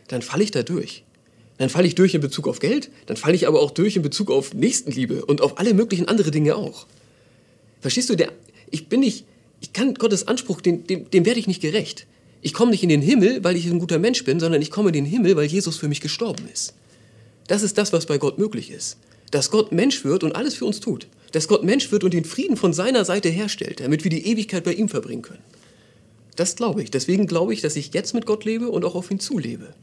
dann 0.07 0.21
falle 0.21 0.43
ich 0.43 0.51
da 0.51 0.63
durch. 0.63 1.03
Dann 1.57 1.69
falle 1.69 1.87
ich 1.87 1.95
durch 1.95 2.13
in 2.13 2.21
Bezug 2.21 2.47
auf 2.47 2.59
Geld, 2.59 2.89
dann 3.07 3.17
falle 3.17 3.35
ich 3.35 3.47
aber 3.47 3.61
auch 3.61 3.71
durch 3.71 3.95
in 3.95 4.01
Bezug 4.01 4.31
auf 4.31 4.53
Nächstenliebe 4.53 5.25
und 5.25 5.41
auf 5.41 5.59
alle 5.59 5.73
möglichen 5.73 6.07
andere 6.07 6.31
Dinge 6.31 6.55
auch. 6.55 6.87
Verstehst 7.81 8.09
du, 8.09 8.15
der, 8.15 8.31
ich 8.71 8.87
bin 8.89 9.01
nicht, 9.01 9.25
ich 9.61 9.73
kann 9.73 9.93
Gottes 9.95 10.27
Anspruch, 10.27 10.61
dem, 10.61 10.85
dem, 10.87 11.09
dem 11.09 11.25
werde 11.25 11.39
ich 11.39 11.47
nicht 11.47 11.61
gerecht. 11.61 12.07
Ich 12.47 12.53
komme 12.53 12.71
nicht 12.71 12.83
in 12.83 12.89
den 12.89 13.01
Himmel, 13.01 13.43
weil 13.43 13.57
ich 13.57 13.65
ein 13.65 13.79
guter 13.79 13.99
Mensch 13.99 14.23
bin, 14.23 14.39
sondern 14.39 14.61
ich 14.61 14.71
komme 14.71 14.89
in 14.89 14.93
den 14.93 15.05
Himmel, 15.05 15.35
weil 15.35 15.47
Jesus 15.47 15.77
für 15.77 15.89
mich 15.89 15.99
gestorben 15.99 16.47
ist. 16.51 16.73
Das 17.47 17.61
ist 17.61 17.77
das, 17.77 17.91
was 17.91 18.05
bei 18.05 18.17
Gott 18.17 18.37
möglich 18.37 18.71
ist. 18.71 18.97
Dass 19.31 19.51
Gott 19.51 19.73
Mensch 19.73 20.05
wird 20.05 20.23
und 20.23 20.33
alles 20.33 20.55
für 20.55 20.65
uns 20.65 20.79
tut 20.79 21.07
dass 21.31 21.47
Gott 21.47 21.63
Mensch 21.63 21.91
wird 21.91 22.03
und 22.03 22.13
den 22.13 22.25
Frieden 22.25 22.57
von 22.57 22.73
seiner 22.73 23.05
Seite 23.05 23.29
herstellt, 23.29 23.79
damit 23.79 24.03
wir 24.03 24.11
die 24.11 24.25
Ewigkeit 24.27 24.63
bei 24.63 24.73
ihm 24.73 24.89
verbringen 24.89 25.21
können. 25.21 25.43
Das 26.35 26.55
glaube 26.55 26.83
ich. 26.83 26.91
Deswegen 26.91 27.27
glaube 27.27 27.53
ich, 27.53 27.61
dass 27.61 27.75
ich 27.75 27.93
jetzt 27.93 28.13
mit 28.13 28.25
Gott 28.25 28.45
lebe 28.45 28.69
und 28.69 28.85
auch 28.85 28.95
auf 28.95 29.11
ihn 29.11 29.19
zulebe. 29.19 29.73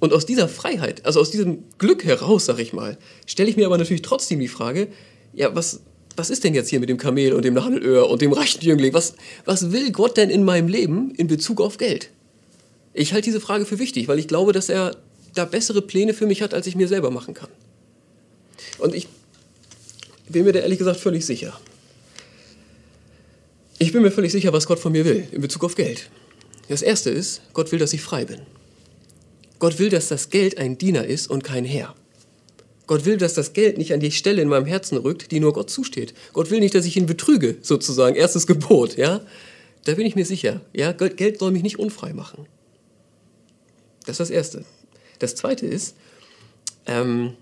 Und 0.00 0.12
aus 0.12 0.26
dieser 0.26 0.48
Freiheit, 0.48 1.04
also 1.06 1.20
aus 1.20 1.30
diesem 1.30 1.64
Glück 1.78 2.04
heraus, 2.04 2.46
sag 2.46 2.58
ich 2.58 2.72
mal, 2.72 2.98
stelle 3.26 3.48
ich 3.48 3.56
mir 3.56 3.66
aber 3.66 3.78
natürlich 3.78 4.02
trotzdem 4.02 4.40
die 4.40 4.48
Frage, 4.48 4.88
ja, 5.32 5.54
was, 5.54 5.80
was 6.16 6.30
ist 6.30 6.44
denn 6.44 6.54
jetzt 6.54 6.68
hier 6.68 6.80
mit 6.80 6.88
dem 6.88 6.98
Kamel 6.98 7.32
und 7.32 7.44
dem 7.44 7.54
Nadelöhr 7.54 8.08
und 8.08 8.22
dem 8.22 8.32
reichen 8.32 8.62
Jüngling? 8.62 8.92
Was, 8.92 9.14
was 9.44 9.72
will 9.72 9.92
Gott 9.92 10.16
denn 10.16 10.30
in 10.30 10.44
meinem 10.44 10.68
Leben 10.68 11.12
in 11.14 11.26
Bezug 11.26 11.60
auf 11.60 11.78
Geld? 11.78 12.10
Ich 12.94 13.12
halte 13.12 13.24
diese 13.24 13.40
Frage 13.40 13.64
für 13.64 13.78
wichtig, 13.78 14.08
weil 14.08 14.18
ich 14.18 14.28
glaube, 14.28 14.52
dass 14.52 14.68
er 14.68 14.96
da 15.34 15.44
bessere 15.44 15.80
Pläne 15.82 16.12
für 16.14 16.26
mich 16.26 16.42
hat, 16.42 16.52
als 16.52 16.66
ich 16.66 16.76
mir 16.76 16.88
selber 16.88 17.10
machen 17.10 17.34
kann. 17.34 17.48
Und 18.78 18.94
ich 18.94 19.08
bin 20.28 20.44
mir 20.44 20.52
da 20.52 20.60
ehrlich 20.60 20.78
gesagt 20.78 21.00
völlig 21.00 21.24
sicher. 21.24 21.58
Ich 23.78 23.92
bin 23.92 24.02
mir 24.02 24.10
völlig 24.10 24.32
sicher, 24.32 24.52
was 24.52 24.66
Gott 24.66 24.78
von 24.78 24.92
mir 24.92 25.04
will 25.04 25.26
in 25.32 25.40
Bezug 25.40 25.64
auf 25.64 25.74
Geld. 25.74 26.10
Das 26.68 26.82
Erste 26.82 27.10
ist, 27.10 27.42
Gott 27.52 27.72
will, 27.72 27.78
dass 27.78 27.92
ich 27.92 28.02
frei 28.02 28.24
bin. 28.24 28.40
Gott 29.58 29.78
will, 29.78 29.88
dass 29.88 30.08
das 30.08 30.30
Geld 30.30 30.58
ein 30.58 30.78
Diener 30.78 31.04
ist 31.04 31.28
und 31.28 31.44
kein 31.44 31.64
Herr. 31.64 31.94
Gott 32.92 33.06
will, 33.06 33.16
dass 33.16 33.32
das 33.32 33.54
Geld 33.54 33.78
nicht 33.78 33.94
an 33.94 34.00
die 34.00 34.10
Stelle 34.10 34.42
in 34.42 34.48
meinem 34.48 34.66
Herzen 34.66 34.98
rückt, 34.98 35.30
die 35.30 35.40
nur 35.40 35.54
Gott 35.54 35.70
zusteht. 35.70 36.12
Gott 36.34 36.50
will 36.50 36.60
nicht, 36.60 36.74
dass 36.74 36.84
ich 36.84 36.94
ihn 36.94 37.06
betrüge, 37.06 37.56
sozusagen. 37.62 38.16
Erstes 38.16 38.46
Gebot, 38.46 38.98
ja? 38.98 39.22
Da 39.84 39.94
bin 39.94 40.04
ich 40.04 40.14
mir 40.14 40.26
sicher. 40.26 40.60
Ja, 40.74 40.92
Geld 40.92 41.38
soll 41.38 41.52
mich 41.52 41.62
nicht 41.62 41.78
unfrei 41.78 42.12
machen. 42.12 42.44
Das 44.00 44.16
ist 44.16 44.20
das 44.20 44.28
Erste. 44.28 44.66
Das 45.20 45.36
Zweite 45.36 45.64
ist, 45.64 45.96
ähm, 46.84 47.32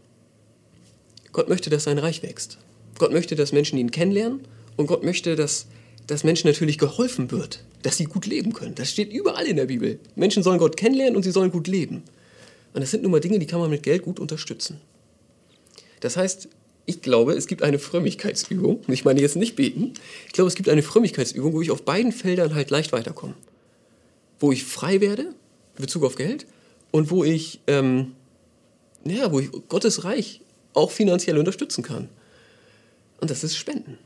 Gott 1.32 1.48
möchte, 1.48 1.68
dass 1.68 1.82
sein 1.82 1.98
Reich 1.98 2.22
wächst. 2.22 2.58
Gott 3.00 3.10
möchte, 3.12 3.34
dass 3.34 3.50
Menschen 3.50 3.76
ihn 3.76 3.90
kennenlernen 3.90 4.42
und 4.76 4.86
Gott 4.86 5.02
möchte, 5.02 5.34
dass, 5.34 5.66
dass 6.06 6.22
Menschen 6.22 6.46
natürlich 6.46 6.78
geholfen 6.78 7.32
wird, 7.32 7.64
dass 7.82 7.96
sie 7.96 8.04
gut 8.04 8.26
leben 8.26 8.52
können. 8.52 8.76
Das 8.76 8.88
steht 8.88 9.12
überall 9.12 9.46
in 9.46 9.56
der 9.56 9.66
Bibel. 9.66 9.98
Menschen 10.14 10.44
sollen 10.44 10.60
Gott 10.60 10.76
kennenlernen 10.76 11.16
und 11.16 11.24
sie 11.24 11.32
sollen 11.32 11.50
gut 11.50 11.66
leben. 11.66 12.04
Und 12.72 12.82
das 12.82 12.92
sind 12.92 13.02
nun 13.02 13.10
mal 13.10 13.18
Dinge, 13.18 13.40
die 13.40 13.46
kann 13.46 13.58
man 13.58 13.68
mit 13.70 13.82
Geld 13.82 14.04
gut 14.04 14.20
unterstützen. 14.20 14.80
Das 16.00 16.16
heißt, 16.16 16.48
ich 16.86 17.02
glaube, 17.02 17.34
es 17.34 17.46
gibt 17.46 17.62
eine 17.62 17.78
Frömmigkeitsübung. 17.78 18.80
Ich 18.88 19.04
meine 19.04 19.20
jetzt 19.20 19.36
nicht 19.36 19.56
beten. 19.56 19.92
Ich 20.26 20.32
glaube, 20.32 20.48
es 20.48 20.54
gibt 20.54 20.68
eine 20.68 20.82
Frömmigkeitsübung, 20.82 21.52
wo 21.52 21.62
ich 21.62 21.70
auf 21.70 21.82
beiden 21.82 22.12
Feldern 22.12 22.54
halt 22.54 22.70
leicht 22.70 22.92
weiterkomme. 22.92 23.34
Wo 24.40 24.50
ich 24.50 24.64
frei 24.64 25.00
werde 25.00 25.22
in 25.22 25.82
Bezug 25.82 26.04
auf 26.04 26.16
Geld 26.16 26.46
und 26.90 27.10
wo 27.10 27.22
ich, 27.22 27.60
ähm, 27.66 28.12
ja, 29.04 29.30
wo 29.30 29.40
ich 29.40 29.50
Gottes 29.68 30.04
Reich 30.04 30.40
auch 30.74 30.90
finanziell 30.90 31.38
unterstützen 31.38 31.82
kann. 31.82 32.08
Und 33.20 33.30
das 33.30 33.44
ist 33.44 33.56
Spenden. 33.56 33.98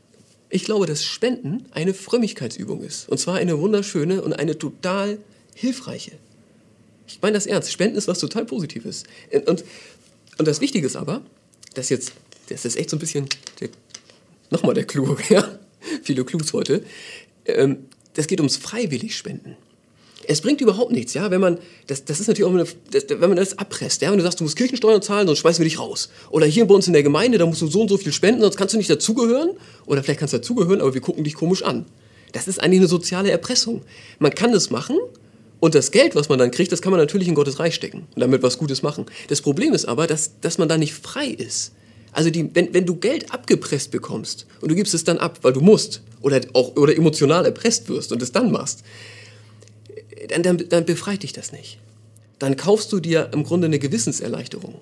Ich 0.49 0.63
glaube, 0.65 0.85
dass 0.85 1.03
Spenden 1.03 1.65
eine 1.71 1.93
Frömmigkeitsübung 1.93 2.83
ist. 2.83 3.09
Und 3.09 3.17
zwar 3.17 3.35
eine 3.35 3.59
wunderschöne 3.59 4.21
und 4.21 4.33
eine 4.33 4.57
total 4.57 5.17
hilfreiche. 5.55 6.11
Ich 7.07 7.21
meine 7.21 7.33
das 7.33 7.45
ernst. 7.45 7.71
Spenden 7.71 7.97
ist 7.97 8.07
was 8.07 8.19
total 8.19 8.45
Positives. 8.45 9.03
Und, 9.47 9.63
und 10.37 10.47
das 10.47 10.61
Wichtige 10.61 10.85
ist 10.85 10.95
aber, 10.95 11.21
dass 11.75 11.89
jetzt, 11.89 12.13
das 12.49 12.65
ist 12.65 12.77
echt 12.77 12.89
so 12.89 12.97
ein 12.97 12.99
bisschen, 12.99 13.27
der, 13.59 13.69
nochmal 14.49 14.73
der 14.73 14.85
Clou, 14.85 15.15
ja, 15.29 15.59
viele 16.03 16.25
Clues 16.25 16.53
heute, 16.53 16.83
ähm, 17.45 17.85
das 18.13 18.27
geht 18.27 18.39
ums 18.39 18.57
freiwillig 18.57 19.15
Spenden. 19.15 19.55
Es 20.27 20.41
bringt 20.41 20.59
überhaupt 20.59 20.91
nichts, 20.91 21.13
ja, 21.13 21.29
wenn 21.29 21.41
man, 21.41 21.59
das, 21.85 22.03
das 22.05 22.19
ist 22.19 22.27
natürlich 22.27 22.49
auch 22.49 22.53
eine, 22.53 22.65
das, 22.89 23.05
wenn 23.09 23.29
man 23.29 23.35
das 23.35 23.57
abpresst, 23.59 24.01
ja, 24.01 24.09
wenn 24.09 24.17
du 24.17 24.23
sagst, 24.23 24.39
du 24.39 24.43
musst 24.43 24.55
Kirchensteuern 24.55 25.01
zahlen, 25.01 25.27
sonst 25.27 25.39
schmeißen 25.39 25.63
wir 25.63 25.69
dich 25.69 25.79
raus. 25.79 26.09
Oder 26.31 26.47
hier 26.47 26.65
bei 26.65 26.73
uns 26.73 26.87
in 26.87 26.93
der 26.93 27.03
Gemeinde, 27.03 27.37
da 27.37 27.45
musst 27.45 27.61
du 27.61 27.67
so 27.67 27.81
und 27.81 27.89
so 27.89 27.97
viel 27.97 28.11
spenden, 28.11 28.41
sonst 28.41 28.57
kannst 28.57 28.73
du 28.73 28.77
nicht 28.77 28.89
dazugehören. 28.89 29.51
Oder 29.85 30.01
vielleicht 30.01 30.19
kannst 30.19 30.33
du 30.33 30.37
dazugehören, 30.37 30.81
aber 30.81 30.95
wir 30.95 31.01
gucken 31.01 31.23
dich 31.23 31.35
komisch 31.35 31.61
an. 31.61 31.85
Das 32.31 32.47
ist 32.47 32.59
eigentlich 32.59 32.79
eine 32.79 32.87
soziale 32.87 33.29
Erpressung. 33.29 33.83
Man 34.17 34.33
kann 34.33 34.51
das 34.51 34.71
machen, 34.71 34.97
und 35.59 35.75
das 35.75 35.91
Geld, 35.91 36.15
was 36.15 36.29
man 36.29 36.39
dann 36.39 36.51
kriegt, 36.51 36.71
das 36.71 36.81
kann 36.81 36.91
man 36.91 36.99
natürlich 36.99 37.27
in 37.27 37.35
Gottes 37.35 37.59
Reich 37.59 37.75
stecken 37.75 38.07
und 38.13 38.19
damit 38.19 38.43
was 38.43 38.57
Gutes 38.57 38.83
machen. 38.83 39.05
Das 39.29 39.41
Problem 39.41 39.73
ist 39.73 39.85
aber, 39.85 40.07
dass, 40.07 40.39
dass 40.41 40.57
man 40.57 40.67
da 40.67 40.77
nicht 40.77 40.93
frei 40.93 41.27
ist. 41.27 41.71
Also 42.11 42.29
die, 42.29 42.49
wenn, 42.53 42.73
wenn 42.73 42.85
du 42.85 42.95
Geld 42.95 43.33
abgepresst 43.33 43.91
bekommst 43.91 44.45
und 44.61 44.69
du 44.69 44.75
gibst 44.75 44.93
es 44.93 45.03
dann 45.03 45.17
ab, 45.17 45.39
weil 45.41 45.53
du 45.53 45.61
musst 45.61 46.01
oder, 46.21 46.41
auch, 46.53 46.75
oder 46.75 46.95
emotional 46.95 47.45
erpresst 47.45 47.89
wirst 47.89 48.11
und 48.11 48.21
es 48.21 48.31
dann 48.31 48.51
machst, 48.51 48.83
dann, 50.29 50.43
dann, 50.43 50.63
dann 50.69 50.85
befreit 50.85 51.23
dich 51.23 51.33
das 51.33 51.51
nicht. 51.51 51.77
Dann 52.39 52.57
kaufst 52.57 52.91
du 52.91 52.99
dir 52.99 53.29
im 53.33 53.43
Grunde 53.43 53.67
eine 53.67 53.79
Gewissenserleichterung. 53.79 54.75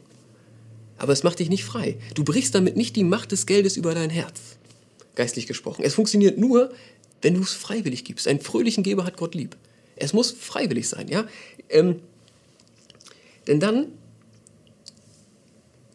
Aber 0.98 1.14
es 1.14 1.24
macht 1.24 1.40
dich 1.40 1.50
nicht 1.50 1.66
frei. 1.66 1.98
Du 2.14 2.24
brichst 2.24 2.56
damit 2.56 2.78
nicht 2.78 2.96
die 2.96 3.04
Macht 3.04 3.32
des 3.32 3.46
Geldes 3.46 3.78
über 3.78 3.94
dein 3.94 4.10
Herz, 4.10 4.40
geistlich 5.16 5.48
gesprochen. 5.48 5.84
Es 5.84 5.96
funktioniert 5.96 6.38
nur, 6.38 6.72
wenn 7.22 7.34
du 7.34 7.42
es 7.42 7.54
freiwillig 7.54 8.06
gibst. 8.06 8.28
Einen 8.28 8.42
fröhlichen 8.42 8.84
Geber 8.84 9.06
hat 9.06 9.18
Gott 9.18 9.36
lieb. 9.36 9.56
Es 9.96 10.14
muss 10.14 10.32
freiwillig 10.32 10.90
sein, 10.90 11.08
ja. 11.08 11.26
Ähm, 11.70 12.02
denn 13.48 13.60
dann, 13.60 13.88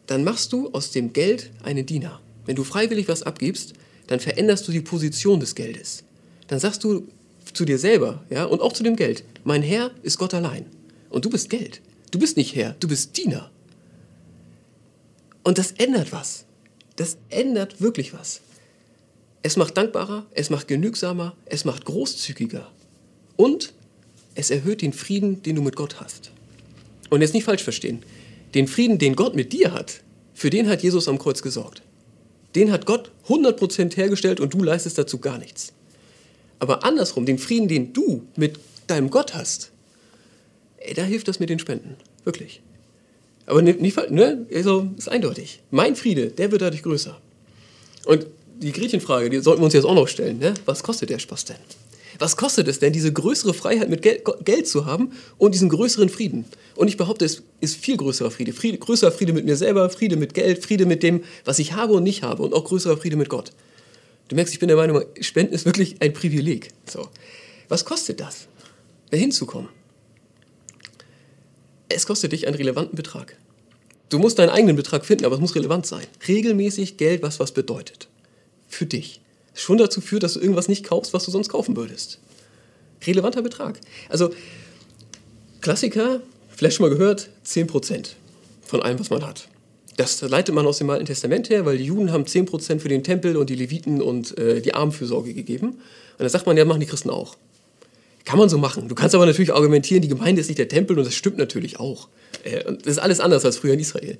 dann 0.07 0.23
machst 0.23 0.53
du 0.53 0.71
aus 0.71 0.91
dem 0.91 1.13
Geld 1.13 1.51
einen 1.63 1.85
Diener. 1.85 2.21
Wenn 2.45 2.55
du 2.55 2.63
freiwillig 2.63 3.07
was 3.07 3.23
abgibst, 3.23 3.73
dann 4.07 4.19
veränderst 4.19 4.67
du 4.67 4.71
die 4.71 4.81
Position 4.81 5.39
des 5.39 5.55
Geldes. 5.55 6.03
Dann 6.47 6.59
sagst 6.59 6.83
du 6.83 7.07
zu 7.53 7.65
dir 7.65 7.77
selber, 7.77 8.23
ja, 8.29 8.45
und 8.45 8.61
auch 8.61 8.73
zu 8.73 8.83
dem 8.83 8.95
Geld, 8.95 9.23
mein 9.43 9.61
Herr 9.61 9.91
ist 10.03 10.17
Gott 10.17 10.33
allein. 10.33 10.65
Und 11.09 11.25
du 11.25 11.29
bist 11.29 11.49
Geld. 11.49 11.81
Du 12.11 12.19
bist 12.19 12.37
nicht 12.37 12.55
Herr, 12.55 12.75
du 12.79 12.87
bist 12.87 13.17
Diener. 13.17 13.51
Und 15.43 15.57
das 15.57 15.71
ändert 15.73 16.11
was. 16.11 16.45
Das 16.95 17.17
ändert 17.29 17.81
wirklich 17.81 18.13
was. 18.13 18.41
Es 19.41 19.57
macht 19.57 19.77
dankbarer, 19.77 20.25
es 20.31 20.49
macht 20.49 20.67
genügsamer, 20.67 21.35
es 21.45 21.65
macht 21.65 21.85
großzügiger. 21.85 22.69
Und 23.37 23.73
es 24.39 24.49
erhöht 24.49 24.81
den 24.81 24.93
Frieden, 24.93 25.43
den 25.43 25.55
du 25.55 25.61
mit 25.61 25.75
Gott 25.75 25.99
hast. 25.99 26.31
Und 27.09 27.21
jetzt 27.21 27.33
nicht 27.33 27.43
falsch 27.43 27.63
verstehen. 27.63 28.03
Den 28.53 28.67
Frieden, 28.67 28.97
den 28.97 29.15
Gott 29.15 29.35
mit 29.35 29.53
dir 29.53 29.73
hat, 29.73 30.01
für 30.33 30.49
den 30.49 30.69
hat 30.69 30.81
Jesus 30.81 31.07
am 31.07 31.19
Kreuz 31.19 31.41
gesorgt. 31.41 31.81
Den 32.55 32.71
hat 32.71 32.85
Gott 32.85 33.11
100% 33.27 33.95
hergestellt 33.95 34.39
und 34.39 34.53
du 34.53 34.63
leistest 34.63 34.97
dazu 34.97 35.19
gar 35.19 35.37
nichts. 35.37 35.73
Aber 36.59 36.83
andersrum, 36.83 37.25
den 37.25 37.37
Frieden, 37.37 37.67
den 37.67 37.93
du 37.93 38.23
mit 38.35 38.59
deinem 38.87 39.09
Gott 39.09 39.35
hast, 39.35 39.71
ey, 40.77 40.93
da 40.93 41.03
hilft 41.03 41.27
das 41.27 41.39
mit 41.39 41.49
den 41.49 41.59
Spenden. 41.59 41.95
Wirklich. 42.23 42.61
Aber 43.45 43.61
nicht, 43.61 43.79
ne? 44.11 44.45
Also, 44.53 44.89
ist 44.97 45.09
eindeutig. 45.09 45.61
Mein 45.71 45.95
Friede, 45.95 46.27
der 46.27 46.51
wird 46.51 46.61
dadurch 46.61 46.83
größer. 46.83 47.19
Und 48.05 48.27
die 48.59 48.71
Gretchenfrage, 48.71 49.29
die 49.29 49.39
sollten 49.39 49.61
wir 49.61 49.65
uns 49.65 49.73
jetzt 49.73 49.85
auch 49.85 49.95
noch 49.95 50.07
stellen. 50.07 50.39
Ne? 50.39 50.53
Was 50.65 50.83
kostet 50.83 51.09
der 51.09 51.19
Spaß 51.19 51.45
denn? 51.45 51.57
Was 52.19 52.35
kostet 52.35 52.67
es 52.67 52.79
denn, 52.79 52.91
diese 52.91 53.13
größere 53.13 53.53
Freiheit 53.53 53.89
mit 53.89 54.01
Geld, 54.01 54.23
Geld, 54.43 54.67
zu 54.67 54.85
haben 54.85 55.13
und 55.37 55.53
diesen 55.53 55.69
größeren 55.69 56.09
Frieden? 56.09 56.43
Und 56.75 56.89
ich 56.89 56.97
behaupte, 56.97 57.23
es 57.23 57.43
ist 57.61 57.77
viel 57.77 57.95
größerer 57.95 58.29
Friede. 58.29 58.51
Friede. 58.51 58.77
Größerer 58.77 59.13
Friede 59.13 59.31
mit 59.31 59.45
mir 59.45 59.55
selber, 59.55 59.89
Friede 59.89 60.17
mit 60.17 60.33
Geld, 60.33 60.63
Friede 60.63 60.85
mit 60.85 61.01
dem, 61.01 61.23
was 61.45 61.59
ich 61.59 61.73
habe 61.73 61.93
und 61.93 62.03
nicht 62.03 62.21
habe 62.21 62.43
und 62.43 62.53
auch 62.53 62.65
größerer 62.65 62.97
Friede 62.97 63.15
mit 63.15 63.29
Gott. 63.29 63.53
Du 64.27 64.35
merkst, 64.35 64.53
ich 64.53 64.59
bin 64.59 64.67
der 64.67 64.75
Meinung, 64.75 65.01
Spenden 65.21 65.53
ist 65.53 65.65
wirklich 65.65 66.01
ein 66.01 66.13
Privileg. 66.13 66.69
So. 66.85 67.07
Was 67.69 67.85
kostet 67.85 68.19
das, 68.19 68.47
da 69.11 69.17
hinzukommen? 69.17 69.69
Es 71.87 72.05
kostet 72.05 72.33
dich 72.33 72.47
einen 72.47 72.57
relevanten 72.57 72.97
Betrag. 72.97 73.37
Du 74.09 74.19
musst 74.19 74.39
deinen 74.39 74.49
eigenen 74.49 74.75
Betrag 74.75 75.05
finden, 75.05 75.23
aber 75.23 75.35
es 75.35 75.41
muss 75.41 75.55
relevant 75.55 75.85
sein. 75.85 76.05
Regelmäßig 76.27 76.97
Geld, 76.97 77.23
was 77.23 77.39
was 77.39 77.53
bedeutet. 77.53 78.09
Für 78.67 78.85
dich 78.85 79.21
schon 79.59 79.77
dazu 79.77 80.01
führt, 80.01 80.23
dass 80.23 80.33
du 80.33 80.39
irgendwas 80.39 80.67
nicht 80.67 80.85
kaufst, 80.85 81.13
was 81.13 81.25
du 81.25 81.31
sonst 81.31 81.49
kaufen 81.49 81.75
würdest. 81.75 82.19
Relevanter 83.05 83.41
Betrag. 83.41 83.79
Also 84.09 84.31
Klassiker, 85.61 86.21
vielleicht 86.49 86.77
schon 86.77 86.89
mal 86.89 86.95
gehört, 86.95 87.29
10% 87.45 88.09
von 88.61 88.81
allem, 88.81 88.99
was 88.99 89.09
man 89.09 89.25
hat. 89.25 89.47
Das 89.97 90.21
leitet 90.21 90.55
man 90.55 90.65
aus 90.65 90.77
dem 90.77 90.89
Alten 90.89 91.05
Testament 91.05 91.49
her, 91.49 91.65
weil 91.65 91.77
die 91.77 91.85
Juden 91.85 92.11
haben 92.13 92.23
10% 92.23 92.79
für 92.79 92.87
den 92.87 93.03
Tempel 93.03 93.35
und 93.35 93.49
die 93.49 93.55
Leviten 93.55 94.01
und 94.01 94.37
äh, 94.37 94.61
die 94.61 94.73
Armenfürsorge 94.73 95.33
gegeben. 95.33 95.71
Und 95.71 95.79
dann 96.19 96.29
sagt 96.29 96.45
man, 96.45 96.55
ja, 96.55 96.63
machen 96.63 96.79
die 96.79 96.85
Christen 96.85 97.09
auch. 97.09 97.35
Kann 98.23 98.39
man 98.39 98.47
so 98.47 98.57
machen. 98.57 98.87
Du 98.87 98.95
kannst 98.95 99.15
aber 99.15 99.25
natürlich 99.25 99.53
argumentieren, 99.53 100.01
die 100.01 100.07
Gemeinde 100.07 100.39
ist 100.39 100.47
nicht 100.47 100.59
der 100.59 100.69
Tempel 100.69 100.97
und 100.97 101.05
das 101.05 101.15
stimmt 101.15 101.37
natürlich 101.37 101.79
auch. 101.79 102.07
Äh, 102.43 102.63
das 102.63 102.85
ist 102.85 102.99
alles 102.99 103.19
anders 103.19 103.43
als 103.43 103.57
früher 103.57 103.73
in 103.73 103.79
Israel. 103.79 104.17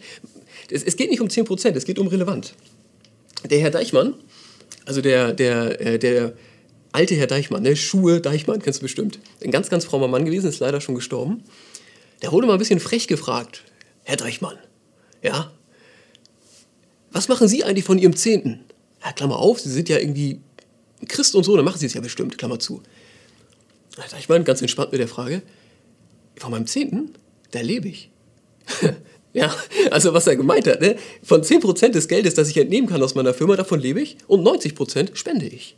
Es, 0.69 0.83
es 0.83 0.97
geht 0.97 1.09
nicht 1.09 1.21
um 1.21 1.27
10%, 1.27 1.69
es 1.75 1.85
geht 1.85 1.99
um 1.99 2.07
relevant. 2.07 2.53
Der 3.49 3.59
Herr 3.59 3.71
Deichmann, 3.71 4.15
also 4.85 5.01
der, 5.01 5.33
der, 5.33 5.81
äh, 5.81 5.99
der 5.99 6.33
alte 6.91 7.15
Herr 7.15 7.27
Deichmann, 7.27 7.63
ne? 7.63 7.75
Schuhe 7.75 8.21
Deichmann, 8.21 8.61
kennst 8.61 8.79
du 8.79 8.83
bestimmt. 8.83 9.19
Ein 9.43 9.51
ganz, 9.51 9.69
ganz 9.69 9.85
frommer 9.85 10.07
Mann 10.07 10.25
gewesen, 10.25 10.47
ist 10.47 10.59
leider 10.59 10.81
schon 10.81 10.95
gestorben. 10.95 11.43
Der 12.21 12.31
wurde 12.31 12.47
mal 12.47 12.53
ein 12.53 12.59
bisschen 12.59 12.79
frech 12.79 13.07
gefragt. 13.07 13.63
Herr 14.03 14.17
Deichmann, 14.17 14.57
ja, 15.21 15.51
was 17.11 17.27
machen 17.27 17.47
Sie 17.47 17.63
eigentlich 17.63 17.85
von 17.85 17.97
Ihrem 17.97 18.15
Zehnten? 18.15 18.65
Ja, 19.03 19.11
Klammer 19.11 19.37
auf, 19.37 19.59
Sie 19.59 19.69
sind 19.69 19.89
ja 19.89 19.97
irgendwie 19.97 20.41
Christ 21.07 21.35
und 21.35 21.43
so, 21.43 21.55
dann 21.55 21.65
machen 21.65 21.79
Sie 21.79 21.85
es 21.85 21.93
ja 21.93 22.01
bestimmt, 22.01 22.37
Klammer 22.37 22.59
zu. 22.59 22.81
Herr 23.97 24.09
Deichmann, 24.09 24.43
ganz 24.43 24.61
entspannt 24.61 24.91
mit 24.91 24.99
der 24.99 25.07
Frage, 25.07 25.41
von 26.37 26.51
meinem 26.51 26.67
Zehnten, 26.67 27.13
da 27.51 27.61
lebe 27.61 27.87
ich. 27.87 28.09
Ja, 29.39 29.55
also 29.91 30.13
was 30.13 30.27
er 30.27 30.35
gemeint 30.35 30.67
hat, 30.67 30.81
ne? 30.81 30.97
von 31.23 31.41
10% 31.41 31.89
des 31.89 32.09
Geldes, 32.09 32.33
das 32.33 32.49
ich 32.49 32.57
entnehmen 32.57 32.89
kann 32.89 33.01
aus 33.01 33.15
meiner 33.15 33.33
Firma, 33.33 33.55
davon 33.55 33.79
lebe 33.79 34.01
ich 34.01 34.17
und 34.27 34.45
90% 34.45 35.15
spende 35.15 35.45
ich. 35.45 35.75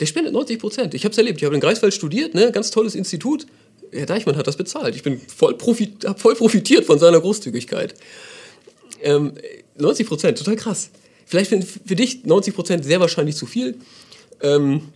Der 0.00 0.06
spendet 0.06 0.34
90%. 0.34 0.94
Ich 0.94 1.04
habe 1.04 1.12
es 1.12 1.18
erlebt. 1.18 1.38
Ich 1.38 1.44
habe 1.44 1.54
in 1.54 1.60
Greifswald 1.60 1.94
studiert, 1.94 2.34
ne? 2.34 2.50
ganz 2.50 2.72
tolles 2.72 2.96
Institut. 2.96 3.46
Herr 3.92 4.06
Deichmann 4.06 4.36
hat 4.36 4.48
das 4.48 4.56
bezahlt. 4.56 4.96
Ich 4.96 5.04
bin 5.04 5.20
voll, 5.20 5.56
profit, 5.56 6.04
voll 6.16 6.34
profitiert 6.34 6.84
von 6.84 6.98
seiner 6.98 7.20
Großzügigkeit. 7.20 7.94
Ähm, 9.02 9.34
90%, 9.78 10.34
total 10.34 10.56
krass. 10.56 10.90
Vielleicht 11.26 11.50
sind 11.50 11.64
für 11.64 11.94
dich 11.94 12.22
90% 12.26 12.82
sehr 12.82 12.98
wahrscheinlich 12.98 13.36
zu 13.36 13.46
viel. 13.46 13.76
Ähm, 14.40 14.88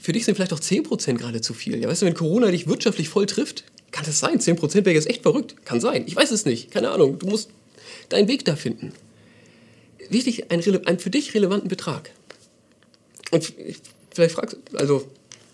für 0.00 0.12
dich 0.12 0.24
sind 0.24 0.34
vielleicht 0.34 0.52
auch 0.52 0.60
10% 0.60 1.14
gerade 1.18 1.40
zu 1.40 1.54
viel. 1.54 1.80
Ja, 1.80 1.88
weißt 1.88 2.02
du, 2.02 2.06
wenn 2.06 2.14
Corona 2.14 2.50
dich 2.50 2.66
wirtschaftlich 2.66 3.08
voll 3.08 3.26
trifft, 3.26 3.64
kann 3.90 4.04
das 4.04 4.18
sein? 4.18 4.38
10% 4.38 4.74
wäre 4.84 4.92
jetzt 4.92 5.08
echt 5.08 5.22
verrückt. 5.22 5.64
Kann 5.64 5.80
sein. 5.80 6.04
Ich 6.06 6.16
weiß 6.16 6.30
es 6.30 6.44
nicht. 6.44 6.70
Keine 6.70 6.90
Ahnung. 6.90 7.18
Du 7.18 7.26
musst 7.26 7.50
deinen 8.08 8.28
Weg 8.28 8.44
da 8.44 8.56
finden. 8.56 8.92
Wichtig, 10.08 10.50
ein, 10.50 10.62
ein 10.86 10.98
für 10.98 11.10
dich 11.10 11.34
relevanten 11.34 11.68
Betrag. 11.68 12.10
Und 13.30 13.52
vielleicht 14.10 14.34
fragst, 14.34 14.56
also, 14.74 15.06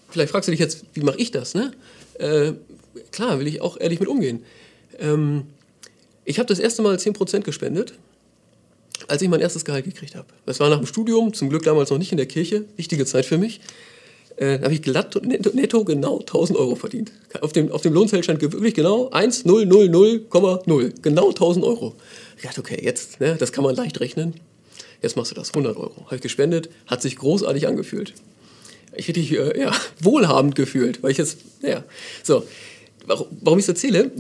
vielleicht 0.09 0.31
fragst 0.31 0.49
du 0.49 0.51
dich 0.51 0.61
jetzt, 0.61 0.85
wie 0.95 1.03
mache 1.03 1.19
ich 1.19 1.31
das? 1.31 1.55
Ne? 1.55 1.73
Äh, 2.19 2.53
klar, 3.13 3.39
will 3.39 3.47
ich 3.47 3.61
auch 3.61 3.79
ehrlich 3.79 4.01
mit 4.01 4.09
umgehen. 4.09 4.45
Ähm, 4.99 5.45
ich 6.25 6.39
habe 6.39 6.47
das 6.47 6.59
erste 6.59 6.83
Mal 6.83 6.97
10% 6.97 7.41
gespendet, 7.41 7.95
als 9.09 9.23
ich 9.23 9.29
mein 9.29 9.41
erstes 9.41 9.65
Gehalt 9.65 9.85
gekriegt 9.85 10.15
habe. 10.15 10.27
Das 10.47 10.59
war 10.59 10.71
nach 10.71 10.79
dem 10.79 10.87
Studium, 10.87 11.35
zum 11.35 11.51
Glück 11.51 11.63
damals 11.63 11.91
noch 11.91 11.99
nicht 11.99 12.13
in 12.13 12.17
der 12.17 12.27
Kirche. 12.27 12.65
Wichtige 12.77 13.05
Zeit 13.05 13.27
für 13.27 13.39
mich. 13.39 13.61
Äh, 14.37 14.61
habe 14.61 14.75
ich 14.75 14.83
glatt 14.83 15.19
netto, 15.25 15.85
genau 15.85 16.21
1000 16.21 16.59
Euro 16.59 16.75
verdient. 16.75 17.13
Auf 17.41 17.53
dem, 17.53 17.73
auf 17.73 17.83
dem 17.83 17.93
Lohnzettel 17.93 18.23
stand 18.23 18.43
wirklich 18.43 18.75
genau 18.75 19.09
1000,0. 19.11 20.93
Genau 21.03 21.29
1000 21.29 21.65
Euro. 21.65 21.95
Ich 22.37 22.43
dachte, 22.43 22.61
okay, 22.61 22.79
jetzt, 22.83 23.21
ne, 23.21 23.37
das 23.39 23.53
kann 23.53 23.65
man 23.65 23.75
leicht 23.75 24.01
rechnen. 24.01 24.35
Jetzt 25.03 25.17
machst 25.17 25.31
du 25.31 25.35
das, 25.35 25.51
100 25.51 25.77
Euro. 25.77 26.05
Habe 26.07 26.17
ich 26.17 26.23
gespendet, 26.23 26.69
hat 26.87 27.03
sich 27.03 27.17
großartig 27.17 27.67
angefühlt. 27.67 28.15
Ich 28.95 29.09
hätte 29.09 29.21
mich 29.21 29.33
äh, 29.33 29.59
ja, 29.59 29.73
wohlhabend 30.01 30.55
gefühlt, 30.55 31.03
weil 31.03 31.13
ich 31.13 31.19
jetzt, 31.19 31.39
ja, 31.63 31.85
so. 32.23 32.47
Warum, 33.07 33.27
warum 33.41 33.59
ich 33.59 33.65
es 33.65 33.69
erzähle? 33.69 34.11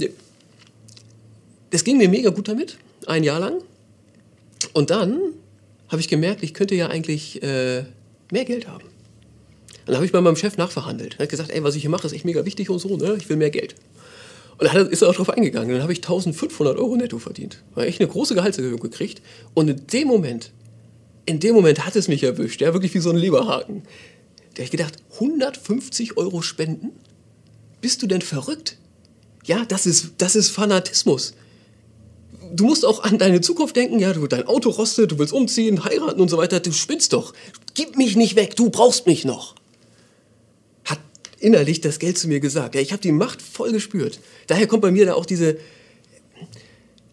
Es 1.71 1.83
ging 1.83 1.99
mir 1.99 2.09
mega 2.09 2.31
gut 2.31 2.49
damit, 2.49 2.79
ein 3.07 3.25
Jahr 3.25 3.41
lang. 3.41 3.63
Und 4.73 4.91
dann 4.91 5.21
habe 5.89 6.01
ich 6.01 6.09
gemerkt, 6.09 6.43
ich 6.43 6.55
könnte 6.55 6.75
ja 6.75 6.89
eigentlich 6.89 7.43
äh, 7.43 7.85
mehr 8.31 8.45
Geld 8.45 8.69
haben. 8.69 8.85
Dann 9.87 9.95
habe 9.95 10.05
ich 10.05 10.13
bei 10.13 10.21
meinem 10.21 10.37
Chef 10.37 10.57
nachverhandelt. 10.57 11.15
Er 11.19 11.23
hat 11.23 11.31
gesagt, 11.31 11.51
ey, 11.51 11.63
was 11.63 11.77
ich 11.77 11.83
hier 11.83 11.91
mache, 11.91 12.07
ist 12.07 12.13
echt 12.13 12.25
mega 12.25 12.45
wichtig 12.45 12.69
und 12.71 12.81
so, 12.81 12.97
ne? 12.97 13.17
ich 13.17 13.29
will 13.29 13.37
mehr 13.37 13.51
Geld. 13.51 13.77
Und 14.59 14.73
dann 14.73 14.89
ist 14.89 15.03
er 15.03 15.09
auch 15.09 15.15
drauf 15.15 15.31
eingegangen. 15.31 15.71
Dann 15.71 15.83
habe 15.83 15.93
ich 15.93 15.99
1500 15.99 16.77
Euro 16.77 16.97
netto 16.97 17.19
verdient. 17.19 17.63
Da 17.75 17.83
habe 17.83 17.89
ich 17.89 18.01
eine 18.01 18.09
große 18.09 18.35
Gehaltserhöhung 18.35 18.81
gekriegt. 18.81 19.23
Und 19.55 19.69
in 19.69 19.87
dem 19.87 20.09
Moment, 20.09 20.51
in 21.25 21.41
dem 21.41 21.55
Moment 21.55 21.87
hat 21.87 21.95
es 21.95 22.09
mich 22.09 22.23
erwischt. 22.23 22.61
Ja, 22.61 22.73
wirklich 22.73 22.95
wie 22.95 22.99
so 22.99 23.11
ein 23.11 23.17
Leberhaken. 23.17 23.83
Da 24.55 24.61
habe 24.61 24.65
ich 24.65 24.71
gedacht, 24.71 24.95
150 25.15 26.17
Euro 26.17 26.43
spenden? 26.43 26.93
Bist 27.81 28.03
du 28.03 28.07
denn 28.07 28.23
verrückt? 28.23 28.79
Ja, 29.45 29.65
das 29.67 29.87
ist, 29.87 30.15
das 30.19 30.35
ist 30.35 30.49
Fanatismus. 30.49 31.35
Du 32.53 32.65
musst 32.65 32.85
auch 32.85 33.05
an 33.05 33.19
deine 33.19 33.43
Zukunft 33.43 33.77
denken. 33.77 33.99
Ja, 33.99 34.15
du, 34.15 34.27
dein 34.27 34.47
Auto 34.47 34.71
rostet, 34.71 35.13
du 35.13 35.19
willst 35.19 35.35
umziehen, 35.35 35.85
heiraten 35.85 36.21
und 36.21 36.31
so 36.31 36.39
weiter. 36.39 36.59
Du 36.61 36.73
spinnst 36.73 37.13
doch. 37.13 37.35
Gib 37.75 37.97
mich 37.97 38.17
nicht 38.17 38.35
weg, 38.35 38.57
du 38.57 38.71
brauchst 38.71 39.07
mich 39.07 39.25
noch 39.25 39.55
innerlich 41.47 41.81
das 41.81 42.01
Geld 42.01 42.19
zu 42.19 42.27
mir 42.27 42.41
gesagt. 42.41 42.75
Ja, 42.75 42.81
ich 42.81 42.91
habe 42.91 43.01
die 43.01 43.13
Macht 43.13 43.41
voll 43.41 43.71
gespürt. 43.71 44.19
Daher 44.49 44.67
kommt 44.67 44.83
bei 44.83 44.91
mir 44.91 45.07
da 45.07 45.15
auch 45.15 45.25
diese, 45.25 45.59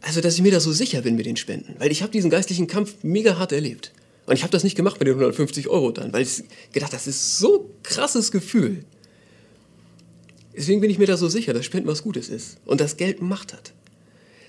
also 0.02 0.22
dass 0.22 0.34
ich 0.34 0.42
mir 0.42 0.52
da 0.52 0.60
so 0.60 0.72
sicher 0.72 1.04
bin 1.04 1.16
mit 1.16 1.28
den 1.28 1.38
Spenden. 1.38 1.76
Weil 1.78 1.92
ich 1.92 2.02
habe 2.02 2.12
diesen 2.12 2.32
geistlichen 2.32 2.66
Kampf 2.66 2.96
mega 3.04 3.38
hart 3.38 3.52
erlebt. 3.52 3.94
Und 4.26 4.34
ich 4.34 4.42
habe 4.42 4.52
das 4.52 4.64
nicht 4.64 4.76
gemacht 4.76 5.00
mit 5.00 5.08
den 5.08 5.14
150 5.14 5.68
Euro 5.68 5.92
dann, 5.92 6.14
weil 6.14 6.24
ich 6.24 6.44
gedacht, 6.72 6.94
das 6.94 7.06
ist 7.06 7.38
so 7.38 7.70
krasses 7.84 8.32
Gefühl. 8.32 8.84
Deswegen 10.58 10.82
bin 10.82 10.90
ich 10.90 10.98
mir 10.98 11.08
da 11.08 11.16
so 11.16 11.30
sicher, 11.30 11.54
dass 11.54 11.66
Spenden 11.66 11.88
was 11.88 12.02
Gutes 12.02 12.30
ist 12.30 12.58
und 12.66 12.82
das 12.82 12.98
Geld 12.98 13.22
Macht 13.22 13.54
hat. 13.54 13.74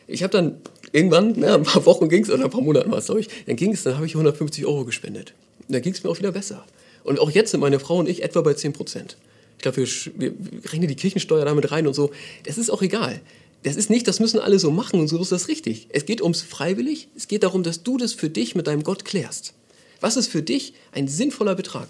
Ich 0.06 0.22
habe 0.22 0.30
dann 0.30 0.62
irgendwann, 0.92 1.34
na, 1.36 1.56
ein 1.56 1.64
paar 1.64 1.84
Wochen 1.84 2.08
ging 2.08 2.22
es, 2.22 2.30
oder 2.30 2.44
ein 2.44 2.50
paar 2.50 2.62
Monate 2.62 2.90
war 2.90 2.98
es, 2.98 3.06
glaube 3.06 3.20
ich, 3.20 3.28
dann 3.46 3.56
ging 3.56 3.72
es, 3.72 3.82
dann 3.82 3.96
habe 3.96 4.06
ich 4.06 4.14
150 4.14 4.64
Euro 4.64 4.86
gespendet. 4.86 5.34
Und 5.66 5.74
dann 5.74 5.82
ging 5.82 5.92
es 5.92 6.02
mir 6.02 6.08
auch 6.08 6.18
wieder 6.18 6.32
besser. 6.32 6.64
Und 7.02 7.18
auch 7.18 7.30
jetzt 7.30 7.50
sind 7.50 7.60
meine 7.60 7.80
Frau 7.80 7.98
und 7.98 8.08
ich 8.08 8.22
etwa 8.22 8.40
bei 8.40 8.54
10 8.54 8.72
Prozent 8.72 9.18
glaube, 9.64 9.78
wir, 9.78 9.88
wir, 10.16 10.34
rechnen 10.70 10.88
die 10.88 10.94
Kirchensteuer 10.94 11.44
damit 11.44 11.70
rein 11.72 11.86
und 11.86 11.94
so. 11.94 12.12
Das 12.44 12.58
ist 12.58 12.70
auch 12.70 12.82
egal. 12.82 13.20
Das 13.64 13.76
ist 13.76 13.90
nicht, 13.90 14.06
das 14.06 14.20
müssen 14.20 14.38
alle 14.38 14.58
so 14.58 14.70
machen 14.70 15.00
und 15.00 15.08
so 15.08 15.20
ist 15.20 15.32
das 15.32 15.48
richtig. 15.48 15.88
Es 15.90 16.06
geht 16.06 16.22
ums 16.22 16.42
Freiwillig. 16.42 17.08
Es 17.16 17.28
geht 17.28 17.42
darum, 17.42 17.62
dass 17.62 17.82
du 17.82 17.96
das 17.96 18.12
für 18.12 18.28
dich 18.28 18.54
mit 18.54 18.66
deinem 18.66 18.84
Gott 18.84 19.04
klärst. 19.04 19.54
Was 20.00 20.16
ist 20.16 20.28
für 20.28 20.42
dich 20.42 20.74
ein 20.92 21.08
sinnvoller 21.08 21.54
Betrag? 21.54 21.88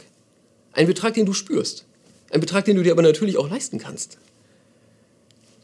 Ein 0.72 0.86
Betrag, 0.86 1.14
den 1.14 1.26
du 1.26 1.32
spürst. 1.32 1.84
Ein 2.30 2.40
Betrag, 2.40 2.64
den 2.64 2.76
du 2.76 2.82
dir 2.82 2.92
aber 2.92 3.02
natürlich 3.02 3.36
auch 3.36 3.50
leisten 3.50 3.78
kannst. 3.78 4.18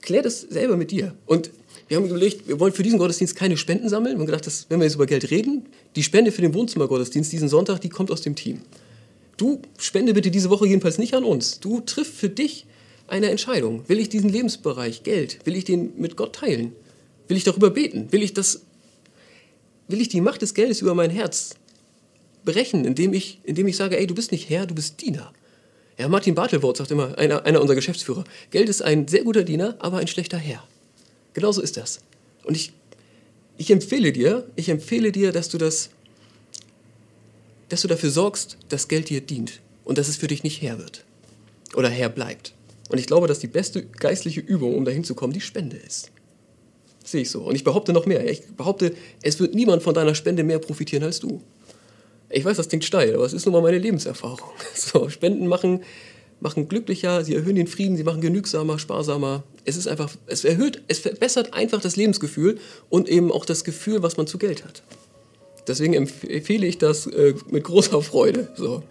Klär 0.00 0.22
das 0.22 0.40
selber 0.40 0.76
mit 0.76 0.90
dir. 0.90 1.14
Und 1.26 1.50
wir 1.86 1.96
haben 1.96 2.06
überlegt, 2.06 2.48
wir 2.48 2.58
wollen 2.58 2.72
für 2.72 2.82
diesen 2.82 2.98
Gottesdienst 2.98 3.36
keine 3.36 3.56
Spenden 3.56 3.88
sammeln. 3.88 4.14
Wir 4.14 4.20
haben 4.20 4.26
gedacht, 4.26 4.46
dass, 4.46 4.66
wenn 4.68 4.80
wir 4.80 4.84
jetzt 4.84 4.94
über 4.94 5.06
Geld 5.06 5.30
reden, 5.30 5.66
die 5.94 6.02
Spende 6.02 6.32
für 6.32 6.42
den 6.42 6.54
Wohnzimmergottesdienst 6.54 7.32
diesen 7.32 7.48
Sonntag, 7.48 7.80
die 7.80 7.88
kommt 7.88 8.10
aus 8.10 8.20
dem 8.20 8.34
Team 8.34 8.62
du 9.40 9.62
spende 9.78 10.14
bitte 10.14 10.30
diese 10.30 10.50
Woche 10.50 10.66
jedenfalls 10.66 10.98
nicht 10.98 11.14
an 11.14 11.24
uns. 11.24 11.60
Du 11.60 11.80
triff 11.80 12.12
für 12.12 12.28
dich 12.28 12.66
eine 13.06 13.30
Entscheidung. 13.30 13.88
Will 13.88 13.98
ich 13.98 14.08
diesen 14.08 14.30
Lebensbereich, 14.30 15.02
Geld, 15.02 15.44
will 15.44 15.56
ich 15.56 15.64
den 15.64 15.92
mit 15.98 16.16
Gott 16.16 16.34
teilen? 16.34 16.72
Will 17.28 17.36
ich 17.36 17.44
darüber 17.44 17.70
beten? 17.70 18.12
Will 18.12 18.22
ich 18.22 18.34
das, 18.34 18.62
will 19.88 20.00
ich 20.00 20.08
die 20.08 20.20
Macht 20.20 20.42
des 20.42 20.54
Geldes 20.54 20.80
über 20.80 20.94
mein 20.94 21.10
Herz 21.10 21.56
brechen, 22.44 22.84
indem 22.84 23.12
ich, 23.12 23.40
indem 23.44 23.66
ich 23.66 23.76
sage, 23.76 23.98
ey, 23.98 24.06
du 24.06 24.14
bist 24.14 24.32
nicht 24.32 24.48
Herr, 24.48 24.66
du 24.66 24.74
bist 24.74 25.00
Diener. 25.00 25.32
Ja, 25.98 26.08
Martin 26.08 26.34
Bartelwort 26.34 26.78
sagt 26.78 26.90
immer, 26.90 27.18
einer, 27.18 27.44
einer 27.44 27.60
unserer 27.60 27.74
Geschäftsführer, 27.74 28.24
Geld 28.50 28.68
ist 28.68 28.82
ein 28.82 29.06
sehr 29.06 29.22
guter 29.22 29.44
Diener, 29.44 29.76
aber 29.80 29.98
ein 29.98 30.06
schlechter 30.06 30.38
Herr. 30.38 30.66
Genauso 31.34 31.60
ist 31.60 31.76
das. 31.76 32.00
Und 32.44 32.56
ich, 32.56 32.72
ich 33.58 33.70
empfehle 33.70 34.12
dir, 34.12 34.46
ich 34.56 34.68
empfehle 34.68 35.12
dir, 35.12 35.32
dass 35.32 35.48
du 35.50 35.58
das 35.58 35.90
dass 37.70 37.82
du 37.82 37.88
dafür 37.88 38.10
sorgst, 38.10 38.58
dass 38.68 38.88
Geld 38.88 39.08
dir 39.08 39.22
dient 39.22 39.60
und 39.84 39.96
dass 39.96 40.08
es 40.08 40.16
für 40.16 40.26
dich 40.26 40.42
nicht 40.42 40.60
Herr 40.60 40.78
wird 40.78 41.04
oder 41.74 41.88
Herr 41.88 42.10
bleibt. 42.10 42.52
Und 42.90 42.98
ich 42.98 43.06
glaube, 43.06 43.28
dass 43.28 43.38
die 43.38 43.46
beste 43.46 43.86
geistliche 43.86 44.40
Übung, 44.40 44.76
um 44.76 44.84
dahin 44.84 45.04
zu 45.04 45.14
kommen, 45.14 45.32
die 45.32 45.40
Spende 45.40 45.76
ist. 45.76 46.10
Das 47.00 47.12
sehe 47.12 47.22
ich 47.22 47.30
so. 47.30 47.42
Und 47.42 47.54
ich 47.54 47.64
behaupte 47.64 47.92
noch 47.92 48.04
mehr. 48.04 48.28
Ich 48.28 48.42
behaupte, 48.56 48.94
es 49.22 49.38
wird 49.38 49.54
niemand 49.54 49.82
von 49.82 49.94
deiner 49.94 50.14
Spende 50.14 50.42
mehr 50.42 50.58
profitieren 50.58 51.04
als 51.04 51.20
du. 51.20 51.40
Ich 52.28 52.44
weiß, 52.44 52.56
das 52.56 52.68
klingt 52.68 52.84
steil, 52.84 53.14
aber 53.14 53.24
es 53.24 53.32
ist 53.32 53.46
nun 53.46 53.52
mal 53.52 53.62
meine 53.62 53.78
Lebenserfahrung. 53.78 54.50
So, 54.74 55.08
Spenden 55.08 55.46
machen, 55.46 55.82
machen 56.40 56.68
glücklicher, 56.68 57.24
sie 57.24 57.34
erhöhen 57.34 57.56
den 57.56 57.66
Frieden, 57.68 57.96
sie 57.96 58.04
machen 58.04 58.20
genügsamer, 58.20 58.78
sparsamer. 58.78 59.44
Es 59.64 59.76
ist 59.76 59.86
einfach, 59.86 60.10
es 60.26 60.44
erhöht, 60.44 60.82
es 60.88 60.98
verbessert 60.98 61.54
einfach 61.54 61.80
das 61.80 61.96
Lebensgefühl 61.96 62.58
und 62.88 63.08
eben 63.08 63.30
auch 63.30 63.44
das 63.44 63.62
Gefühl, 63.62 64.02
was 64.02 64.16
man 64.16 64.26
zu 64.26 64.38
Geld 64.38 64.64
hat. 64.64 64.82
Deswegen 65.66 65.94
empfehle 65.94 66.66
ich 66.66 66.78
das 66.78 67.06
äh, 67.06 67.34
mit 67.50 67.64
großer 67.64 68.02
Freude. 68.02 68.48
So. 68.56 68.82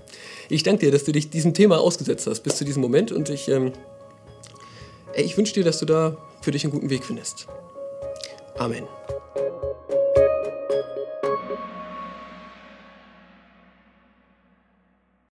Ich 0.50 0.64
danke 0.64 0.86
dir, 0.86 0.92
dass 0.92 1.04
du 1.04 1.12
dich 1.12 1.30
diesem 1.30 1.54
Thema 1.54 1.80
ausgesetzt 1.80 2.28
hast 2.28 2.42
bis 2.42 2.56
zu 2.56 2.66
diesem 2.66 2.82
Moment 2.82 3.12
und 3.12 3.30
ich, 3.30 3.48
ähm, 3.50 3.74
ich 5.16 5.38
wünsche 5.38 5.54
dir, 5.54 5.64
dass 5.64 5.80
du 5.80 5.86
da 5.86 6.18
für 6.42 6.52
dich 6.52 6.64
einen 6.64 6.74
guten 6.74 6.90
Weg 6.90 7.06
findest. 7.06 7.48
Amen. 8.58 8.84